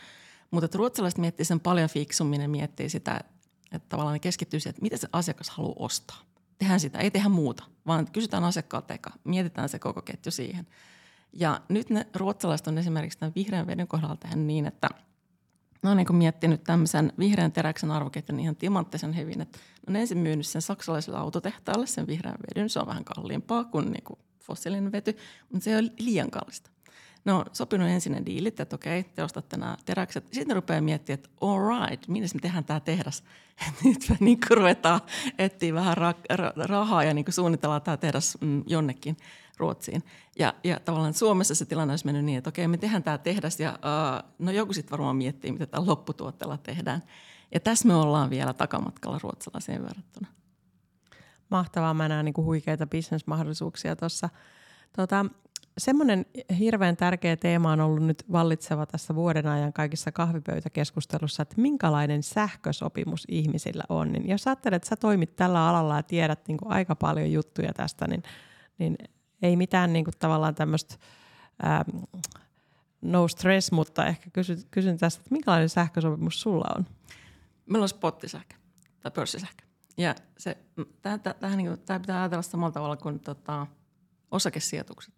Mutta 0.50 0.78
ruotsalaiset 0.78 1.18
miettii 1.18 1.46
sen 1.46 1.60
paljon 1.60 1.88
fiksummin 1.88 2.40
ja 2.40 2.48
miettii 2.48 2.88
sitä, 2.88 3.20
että 3.72 3.88
tavallaan 3.88 4.12
ne 4.12 4.18
keskittyy 4.18 4.60
siihen, 4.60 4.70
että 4.70 4.82
mitä 4.82 4.96
se 4.96 5.08
asiakas 5.12 5.50
haluaa 5.50 5.76
ostaa. 5.78 6.20
Tehdään 6.58 6.80
sitä, 6.80 6.98
ei 6.98 7.10
tehdä 7.10 7.28
muuta, 7.28 7.64
vaan 7.86 8.06
kysytään 8.12 8.44
asiakkaalta 8.44 8.94
eka, 8.94 9.10
mietitään 9.24 9.68
se 9.68 9.78
koko 9.78 10.02
ketju 10.02 10.32
siihen. 10.32 10.66
Ja 11.32 11.60
nyt 11.68 11.90
ne 11.90 12.06
ruotsalaiset 12.14 12.66
on 12.66 12.78
esimerkiksi 12.78 13.18
tämän 13.18 13.32
vihreän 13.36 13.66
veden 13.66 13.88
kohdalla 13.88 14.16
tehnyt 14.16 14.46
niin, 14.46 14.66
että– 14.66 14.88
Mä 15.82 15.90
oon 15.90 15.96
niin 15.96 16.16
miettinyt 16.16 16.64
tämmöisen 16.64 17.12
vihreän 17.18 17.52
teräksen 17.52 17.90
arvoketjun 17.90 18.40
ihan 18.40 18.56
timanttisen 18.56 19.16
hyvin, 19.16 19.40
että 19.40 19.58
on 19.88 19.96
ensin 19.96 20.18
myynyt 20.18 20.46
sen 20.46 20.62
saksalaiselle 20.62 21.18
autotehtaalle 21.18 21.86
sen 21.86 22.06
vihreän 22.06 22.38
vedyn. 22.38 22.70
Se 22.70 22.80
on 22.80 22.86
vähän 22.86 23.04
kalliimpaa 23.04 23.64
kuin, 23.64 23.92
niin 23.92 24.04
kuin 24.04 24.18
fossiilinen 24.40 24.92
vety, 24.92 25.16
mutta 25.52 25.64
se 25.64 25.70
ei 25.70 25.78
ole 25.78 25.90
liian 25.98 26.30
kallista. 26.30 26.70
ne 27.24 27.32
on 27.32 27.44
sopinut 27.52 27.88
ensin 27.88 28.12
ne 28.12 28.22
diilit, 28.26 28.60
että 28.60 28.76
okei, 28.76 29.04
te 29.04 29.22
ostatte 29.22 29.56
nämä 29.56 29.76
teräkset. 29.84 30.24
Sitten 30.24 30.48
ne 30.48 30.54
rupeaa 30.54 30.80
miettimään, 30.80 31.18
että 31.18 31.30
all 31.40 31.58
right, 31.68 32.08
minne 32.08 32.28
me 32.34 32.40
tehdään 32.40 32.64
tämä 32.64 32.80
tehdas. 32.80 33.24
Nyt 33.84 34.06
me 34.10 34.16
niin 34.20 34.38
ruvetaan 34.50 35.00
etsiä 35.38 35.74
vähän 35.74 35.96
ra- 35.96 36.36
ra- 36.36 36.66
rahaa 36.66 37.04
ja 37.04 37.14
niin 37.14 37.24
suunnitellaan 37.28 37.82
tämä 37.82 37.96
tehdas 37.96 38.38
mm, 38.40 38.64
jonnekin 38.66 39.16
Ruotsiin. 39.58 40.02
Ja, 40.38 40.54
ja 40.64 40.80
tavallaan 40.80 41.14
Suomessa 41.14 41.54
se 41.54 41.64
tilanne 41.64 41.92
olisi 41.92 42.06
mennyt 42.06 42.24
niin, 42.24 42.38
että 42.38 42.48
okei, 42.48 42.68
me 42.68 42.78
tehdään 42.78 43.02
tämä 43.02 43.18
tehdas 43.18 43.60
ja 43.60 43.70
uh, 43.72 44.30
no 44.38 44.50
joku 44.50 44.72
sitten 44.72 44.90
varmaan 44.90 45.16
miettii, 45.16 45.52
mitä 45.52 45.66
tällä 45.66 45.86
lopputuotteella 45.86 46.56
tehdään. 46.56 47.02
Ja 47.54 47.60
tässä 47.60 47.88
me 47.88 47.94
ollaan 47.94 48.30
vielä 48.30 48.54
takamatkalla 48.54 49.18
ruotsalaiseen 49.22 49.82
verrattuna. 49.82 50.28
Mahtavaa, 51.50 51.94
mä 51.94 52.08
näen 52.08 52.24
niin 52.24 52.34
huikeita 52.36 52.86
bisnesmahdollisuuksia 52.86 53.96
tuossa. 53.96 54.28
Tota, 54.96 55.26
semmoinen 55.78 56.26
hirveän 56.58 56.96
tärkeä 56.96 57.36
teema 57.36 57.72
on 57.72 57.80
ollut 57.80 58.06
nyt 58.06 58.24
vallitseva 58.32 58.86
tässä 58.86 59.14
vuoden 59.14 59.46
ajan 59.46 59.72
kaikissa 59.72 60.12
kahvipöytäkeskustelussa, 60.12 61.42
että 61.42 61.60
minkälainen 61.60 62.22
sähkösopimus 62.22 63.24
ihmisillä 63.28 63.84
on. 63.88 64.12
Niin 64.12 64.28
jos 64.28 64.46
ajattelet, 64.46 64.76
että 64.76 64.88
sä 64.88 64.96
toimit 64.96 65.36
tällä 65.36 65.68
alalla 65.68 65.96
ja 65.96 66.02
tiedät 66.02 66.48
niin 66.48 66.58
kuin 66.58 66.72
aika 66.72 66.94
paljon 66.94 67.32
juttuja 67.32 67.72
tästä, 67.72 68.06
niin, 68.06 68.22
niin 68.78 68.96
ei 69.42 69.56
mitään 69.56 69.92
niin 69.92 70.04
kuin 70.04 70.14
tavallaan 70.18 70.54
tämmöistä 70.54 70.94
ähm, 71.64 72.04
no 73.02 73.28
stress, 73.28 73.72
mutta 73.72 74.06
ehkä 74.06 74.30
kysyn, 74.30 74.58
kysyn 74.70 74.98
tästä, 74.98 75.20
että 75.20 75.32
minkälainen 75.32 75.68
sähkösopimus 75.68 76.40
sulla 76.40 76.74
on? 76.76 76.86
Meillä 77.66 77.84
on 77.84 77.88
spottisähkö 77.88 78.54
tai 79.00 79.10
pörssisähkö. 79.10 79.64
Ja 79.96 80.14
se, 80.38 80.56
tähän, 81.02 81.20
tähän, 81.20 81.58
niin 81.58 81.78
tämä 81.78 82.00
pitää 82.00 82.20
ajatella 82.20 82.42
samalla 82.42 82.72
tavalla 82.72 82.96
kuin 82.96 83.20
tota, 83.20 83.66
osakesijoitukset. 84.30 85.14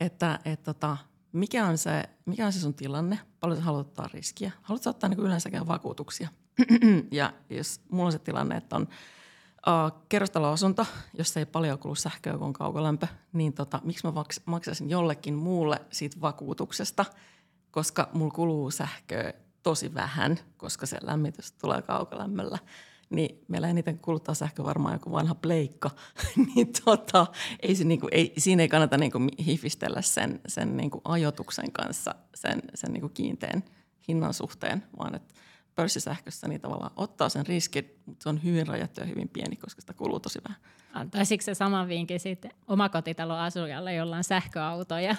Että 0.00 0.38
et, 0.44 0.62
tota, 0.62 0.96
mikä, 1.32 1.66
on 1.66 1.78
se, 1.78 2.04
mikä 2.24 2.46
on 2.46 2.52
se 2.52 2.60
sun 2.60 2.74
tilanne, 2.74 3.18
paljon 3.40 3.58
sä 3.58 3.64
haluat 3.64 3.86
ottaa 3.86 4.08
riskiä, 4.12 4.52
haluatko 4.62 4.90
ottaa 4.90 5.08
niin 5.08 5.20
yleensäkään 5.20 5.66
vakuutuksia. 5.66 6.28
ja 7.10 7.32
jos 7.50 7.80
mulla 7.90 8.06
on 8.06 8.12
se 8.12 8.18
tilanne, 8.18 8.56
että 8.56 8.76
on 8.76 8.88
kerrostaloasunto, 10.08 10.86
jossa 11.18 11.40
ei 11.40 11.46
paljon 11.46 11.78
kulu 11.78 11.94
sähköä 11.94 12.38
kuin 12.38 12.52
kaukolämpö, 12.52 13.06
niin 13.32 13.52
tota, 13.52 13.80
miksi 13.84 14.06
mä 14.06 14.12
maksaisin 14.46 14.90
jollekin 14.90 15.34
muulle 15.34 15.80
siitä 15.90 16.20
vakuutuksesta, 16.20 17.04
koska 17.70 18.08
mulla 18.12 18.34
kuluu 18.34 18.70
sähköä 18.70 19.32
tosi 19.62 19.94
vähän, 19.94 20.38
koska 20.56 20.86
se 20.86 20.98
lämmitys 21.02 21.52
tulee 21.52 21.82
kaukolämmöllä. 21.82 22.58
Niin 23.10 23.44
meillä 23.48 23.68
eniten 23.68 23.98
kuluttaa 23.98 24.34
sähkö 24.34 24.64
varmaan 24.64 24.94
joku 24.94 25.12
vanha 25.12 25.34
pleikka, 25.34 25.90
niin 26.54 26.68
tota, 26.84 27.26
ei 27.60 27.74
se 27.74 27.84
niinku, 27.84 28.08
ei, 28.10 28.32
siinä 28.38 28.62
ei 28.62 28.68
kannata 28.68 28.98
niinku 28.98 29.18
hifistellä 29.46 30.02
sen, 30.02 30.40
sen 30.46 30.76
niinku 30.76 31.00
ajoituksen 31.04 31.72
kanssa 31.72 32.14
sen, 32.34 32.62
sen 32.74 32.92
niinku 32.92 33.08
kiinteän 33.08 33.62
hinnan 34.08 34.34
suhteen, 34.34 34.82
vaan 34.98 35.14
että 35.14 35.34
pörssisähkössä 35.74 36.48
niin 36.48 36.60
tavallaan 36.60 36.92
ottaa 36.96 37.28
sen 37.28 37.46
riskin, 37.46 38.00
mutta 38.06 38.22
se 38.22 38.28
on 38.28 38.44
hyvin 38.44 38.66
rajattu 38.66 39.00
ja 39.00 39.06
hyvin 39.06 39.28
pieni, 39.28 39.56
koska 39.56 39.80
sitä 39.80 39.92
kuluu 39.92 40.20
tosi 40.20 40.38
vähän. 40.48 40.60
Antaisiko 40.92 41.42
se 41.42 41.54
saman 41.54 41.88
vinkin 41.88 42.20
sitten 42.20 42.50
omakotitalon 42.68 43.38
asujalle, 43.38 43.94
jolla 43.94 44.16
on 44.16 44.24
sähköauto 44.24 44.98
ja 44.98 45.16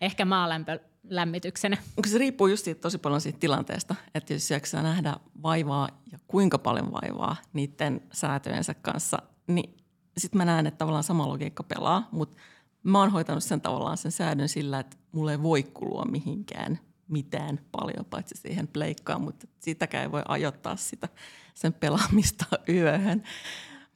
ehkä 0.00 0.24
maalämpö 0.24 0.80
lämmityksenä? 1.08 1.76
Se 2.06 2.18
riippuu 2.18 2.46
just 2.46 2.64
siitä, 2.64 2.80
tosi 2.80 2.98
paljon 2.98 3.20
siitä 3.20 3.38
tilanteesta, 3.38 3.94
että 4.14 4.32
jos 4.32 4.50
jaksaa 4.50 4.82
nähdä 4.82 5.16
vaivaa 5.42 5.88
ja 6.12 6.18
kuinka 6.26 6.58
paljon 6.58 6.92
vaivaa 6.92 7.36
niiden 7.52 8.00
säätöjensä 8.12 8.74
kanssa, 8.74 9.18
niin 9.46 9.76
sitten 10.18 10.38
mä 10.38 10.44
näen, 10.44 10.66
että 10.66 10.78
tavallaan 10.78 11.04
sama 11.04 11.28
logiikka 11.28 11.62
pelaa, 11.62 12.08
mutta 12.12 12.36
mä 12.82 12.98
oon 12.98 13.10
hoitanut 13.10 13.44
sen 13.44 13.60
tavallaan 13.60 13.96
sen 13.96 14.12
säädön 14.12 14.48
sillä, 14.48 14.80
että 14.80 14.96
mulle 15.12 15.32
ei 15.32 15.42
voi 15.42 15.62
kulua 15.62 16.04
mihinkään 16.04 16.78
mitään 17.08 17.60
paljon, 17.72 18.04
paitsi 18.04 18.34
siihen 18.36 18.68
pleikkaan, 18.68 19.20
mutta 19.20 19.46
sitäkään 19.60 20.02
ei 20.02 20.12
voi 20.12 20.22
ajoittaa 20.28 20.76
sitä 20.76 21.08
sen 21.54 21.72
pelaamista 21.72 22.44
yöhön. 22.68 23.22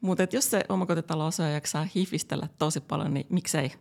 Mutta 0.00 0.26
jos 0.32 0.50
se 0.50 0.64
omakotitalo 0.68 1.26
osaa 1.26 1.48
jaksaa 1.48 1.88
hifistellä 1.94 2.48
tosi 2.58 2.80
paljon, 2.80 3.14
niin 3.14 3.26
miksei 3.28 3.72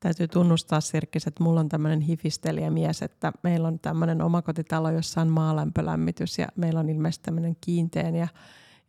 Täytyy 0.00 0.28
tunnustaa 0.28 0.80
Sirkkis, 0.80 1.26
että 1.26 1.44
mulla 1.44 1.60
on 1.60 1.68
tämmöinen 1.68 2.00
hifistelijämies, 2.00 3.02
että 3.02 3.32
meillä 3.42 3.68
on 3.68 3.78
tämmöinen 3.78 4.22
omakotitalo, 4.22 4.90
jossa 4.90 5.20
on 5.20 5.28
maalämpölämmitys 5.28 6.38
ja 6.38 6.48
meillä 6.56 6.80
on 6.80 6.88
ilmeisesti 6.88 7.24
tämmöinen 7.24 7.56
kiinteän 7.60 8.14
ja, 8.14 8.28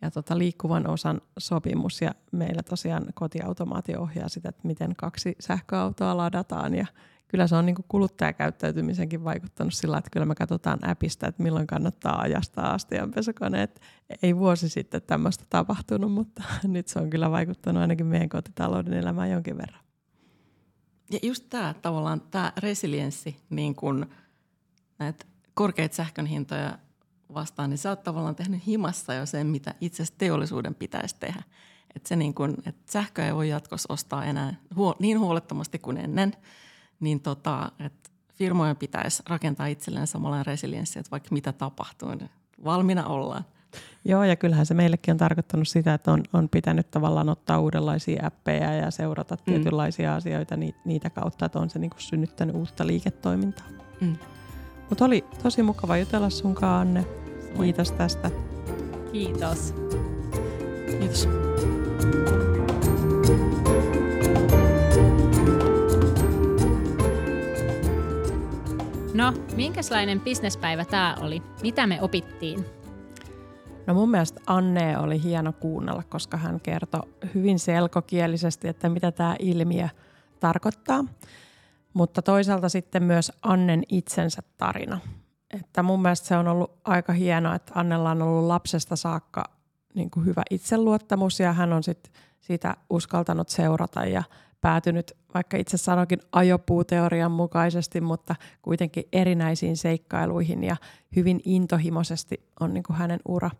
ja 0.01 0.11
tota 0.11 0.37
liikkuvan 0.37 0.89
osan 0.89 1.21
sopimus 1.39 2.01
ja 2.01 2.11
meillä 2.31 2.63
tosiaan 2.63 3.05
kotiautomaatio 3.13 4.01
ohjaa 4.01 4.29
sitä, 4.29 4.49
että 4.49 4.67
miten 4.67 4.95
kaksi 4.95 5.35
sähköautoa 5.39 6.17
ladataan 6.17 6.75
ja 6.75 6.85
kyllä 7.31 7.47
se 7.47 7.55
on 7.55 7.65
niin 7.65 7.75
kuluttajakäyttäytymisenkin 7.87 9.23
vaikuttanut 9.23 9.73
sillä, 9.73 9.97
että 9.97 10.09
kyllä 10.09 10.25
me 10.25 10.35
katsotaan 10.35 10.89
appista, 10.89 11.27
että 11.27 11.43
milloin 11.43 11.67
kannattaa 11.67 12.21
ajastaa 12.21 12.73
astianpesukoneet. 12.73 13.81
Ei 14.23 14.37
vuosi 14.37 14.69
sitten 14.69 15.01
tämmöistä 15.01 15.45
tapahtunut, 15.49 16.11
mutta 16.11 16.43
nyt 16.63 16.87
se 16.87 16.99
on 16.99 17.09
kyllä 17.09 17.31
vaikuttanut 17.31 17.81
ainakin 17.81 18.05
meidän 18.05 18.29
kotitalouden 18.29 18.93
elämään 18.93 19.31
jonkin 19.31 19.57
verran. 19.57 19.81
Ja 21.11 21.19
just 21.23 21.45
tämä 21.49 21.75
tavallaan, 21.81 22.21
tämä 22.21 22.53
resilienssi, 22.57 23.37
niin 23.49 23.75
kun 23.75 24.09
näitä 24.99 25.25
korkeita 25.53 25.95
sähkön 25.95 26.25
hintoja 26.25 26.77
vastaan, 27.33 27.69
niin 27.69 27.77
sä 27.77 27.89
oot 27.89 28.03
tavallaan 28.03 28.35
tehnyt 28.35 28.67
himassa 28.67 29.13
jo 29.13 29.25
sen, 29.25 29.47
mitä 29.47 29.75
itse 29.81 30.03
asiassa 30.03 30.17
teollisuuden 30.17 30.75
pitäisi 30.75 31.15
tehdä. 31.19 31.43
Että 31.95 32.09
se 32.09 32.15
niin 32.15 32.33
kun, 32.33 32.57
että 32.65 32.91
sähköä 32.91 33.25
ei 33.25 33.35
voi 33.35 33.49
jatkossa 33.49 33.93
ostaa 33.93 34.25
enää 34.25 34.55
huo, 34.75 34.95
niin 34.99 35.19
huolettomasti 35.19 35.79
kuin 35.79 35.97
ennen, 35.97 36.33
niin 37.01 37.19
tota, 37.19 37.71
että 37.79 38.09
firmojen 38.33 38.77
pitäisi 38.77 39.23
rakentaa 39.27 39.67
itselleen 39.67 40.07
samanlainen 40.07 40.45
resilienssi, 40.45 40.99
että 40.99 41.11
vaikka 41.11 41.29
mitä 41.31 41.53
tapahtuu, 41.53 42.09
niin 42.09 42.29
valmiina 42.63 43.05
ollaan– 43.05 43.45
Joo, 44.05 44.23
ja 44.23 44.35
kyllähän 44.35 44.65
se 44.65 44.73
meillekin 44.73 45.11
on 45.11 45.17
tarkoittanut 45.17 45.67
sitä, 45.67 45.93
että 45.93 46.11
on, 46.11 46.23
on 46.33 46.49
pitänyt 46.49 46.91
tavallaan 46.91 47.29
ottaa 47.29 47.59
uudenlaisia 47.59 48.27
appeja 48.27 48.73
ja 48.73 48.91
seurata 48.91 49.35
mm. 49.35 49.41
tietynlaisia 49.45 50.15
asioita 50.15 50.55
niitä 50.85 51.09
kautta, 51.09 51.45
että 51.45 51.59
on 51.59 51.69
se 51.69 51.79
niin 51.79 51.89
kuin 51.89 52.01
synnyttänyt 52.01 52.55
uutta 52.55 52.87
liiketoimintaa. 52.87 53.67
Mm. 54.01 54.15
Mutta 54.89 55.05
oli 55.05 55.25
tosi 55.43 55.63
mukava 55.63 55.97
jutella 55.97 56.29
sunkaan, 56.29 56.87
Anne. 56.87 57.05
Kiitos 57.57 57.91
tästä. 57.91 58.31
Kiitos. 59.11 59.73
Kiitos. 60.99 61.27
No, 69.13 69.33
minkälainen 69.55 70.21
bisnespäivä 70.21 70.85
tämä 70.85 71.17
oli? 71.21 71.43
Mitä 71.61 71.87
me 71.87 72.01
opittiin? 72.01 72.65
No 73.87 73.93
mun 73.93 74.11
mielestä 74.11 74.41
Anne 74.47 74.97
oli 74.97 75.23
hieno 75.23 75.53
kuunnella, 75.53 76.03
koska 76.09 76.37
hän 76.37 76.59
kertoi 76.59 77.01
hyvin 77.35 77.59
selkokielisesti, 77.59 78.67
että 78.67 78.89
mitä 78.89 79.11
tämä 79.11 79.35
ilmiö 79.39 79.87
tarkoittaa. 80.39 81.05
Mutta 81.93 82.21
toisaalta 82.21 82.69
sitten 82.69 83.03
myös 83.03 83.31
Annen 83.41 83.83
itsensä 83.89 84.41
tarina. 84.57 84.99
Että 85.53 85.83
mun 85.83 86.01
mielestä 86.01 86.27
se 86.27 86.37
on 86.37 86.47
ollut 86.47 86.71
aika 86.85 87.13
hienoa, 87.13 87.55
että 87.55 87.71
Annella 87.75 88.11
on 88.11 88.21
ollut 88.21 88.47
lapsesta 88.47 88.95
saakka 88.95 89.43
niin 89.93 90.11
kuin 90.11 90.25
hyvä 90.25 90.43
itseluottamus 90.49 91.39
ja 91.39 91.53
hän 91.53 91.73
on 91.73 91.83
sit 91.83 92.11
siitä 92.39 92.75
uskaltanut 92.89 93.49
seurata 93.49 94.05
ja 94.05 94.23
päätynyt, 94.61 95.11
vaikka 95.33 95.57
itse 95.57 95.77
sanokin 95.77 96.19
ajopuuteorian 96.31 97.31
mukaisesti, 97.31 98.01
mutta 98.01 98.35
kuitenkin 98.61 99.03
erinäisiin 99.13 99.77
seikkailuihin 99.77 100.63
ja 100.63 100.75
hyvin 101.15 101.41
intohimoisesti 101.45 102.45
on 102.59 102.73
niin 102.73 102.83
kuin 102.83 102.97
hänen 102.97 103.19
ura 103.27 103.51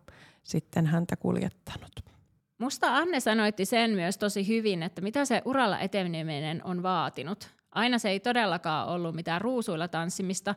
sitten 0.42 0.86
häntä 0.86 1.16
kuljettanut. 1.16 2.12
Musta 2.58 2.96
Anne 2.96 3.20
sanoitti 3.20 3.64
sen 3.64 3.90
myös 3.90 4.18
tosi 4.18 4.48
hyvin, 4.48 4.82
että 4.82 5.00
mitä 5.00 5.24
se 5.24 5.42
uralla 5.44 5.78
eteneminen 5.78 6.64
on 6.64 6.82
vaatinut. 6.82 7.50
Aina 7.70 7.98
se 7.98 8.08
ei 8.08 8.20
todellakaan 8.20 8.88
ollut 8.88 9.14
mitään 9.14 9.40
ruusuilla 9.40 9.88
tanssimista, 9.88 10.54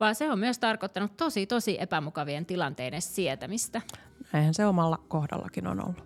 vaan 0.00 0.14
se 0.14 0.30
on 0.30 0.38
myös 0.38 0.58
tarkoittanut 0.58 1.16
tosi 1.16 1.46
tosi 1.46 1.76
epämukavien 1.80 2.46
tilanteiden 2.46 3.02
sietämistä. 3.02 3.82
Näinhän 4.32 4.54
se 4.54 4.66
omalla 4.66 4.98
kohdallakin 5.08 5.66
on 5.66 5.84
ollut. 5.84 6.04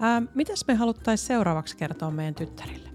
Ää, 0.00 0.22
mitäs 0.34 0.64
me 0.68 0.74
haluttaisiin 0.74 1.26
seuraavaksi 1.26 1.76
kertoa 1.76 2.10
meidän 2.10 2.34
tyttärille? 2.34 2.88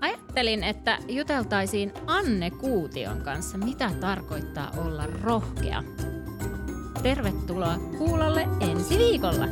Ajattelin, 0.00 0.64
että 0.64 0.98
juteltaisiin 1.08 1.92
Anne 2.06 2.50
Kuution 2.50 3.20
kanssa, 3.20 3.58
mitä 3.58 3.90
tarkoittaa 4.00 4.70
olla 4.76 5.06
rohkea. 5.06 5.82
Tervetuloa 7.02 7.78
kuulolle 7.98 8.48
ensi 8.60 8.98
viikolla! 8.98 9.46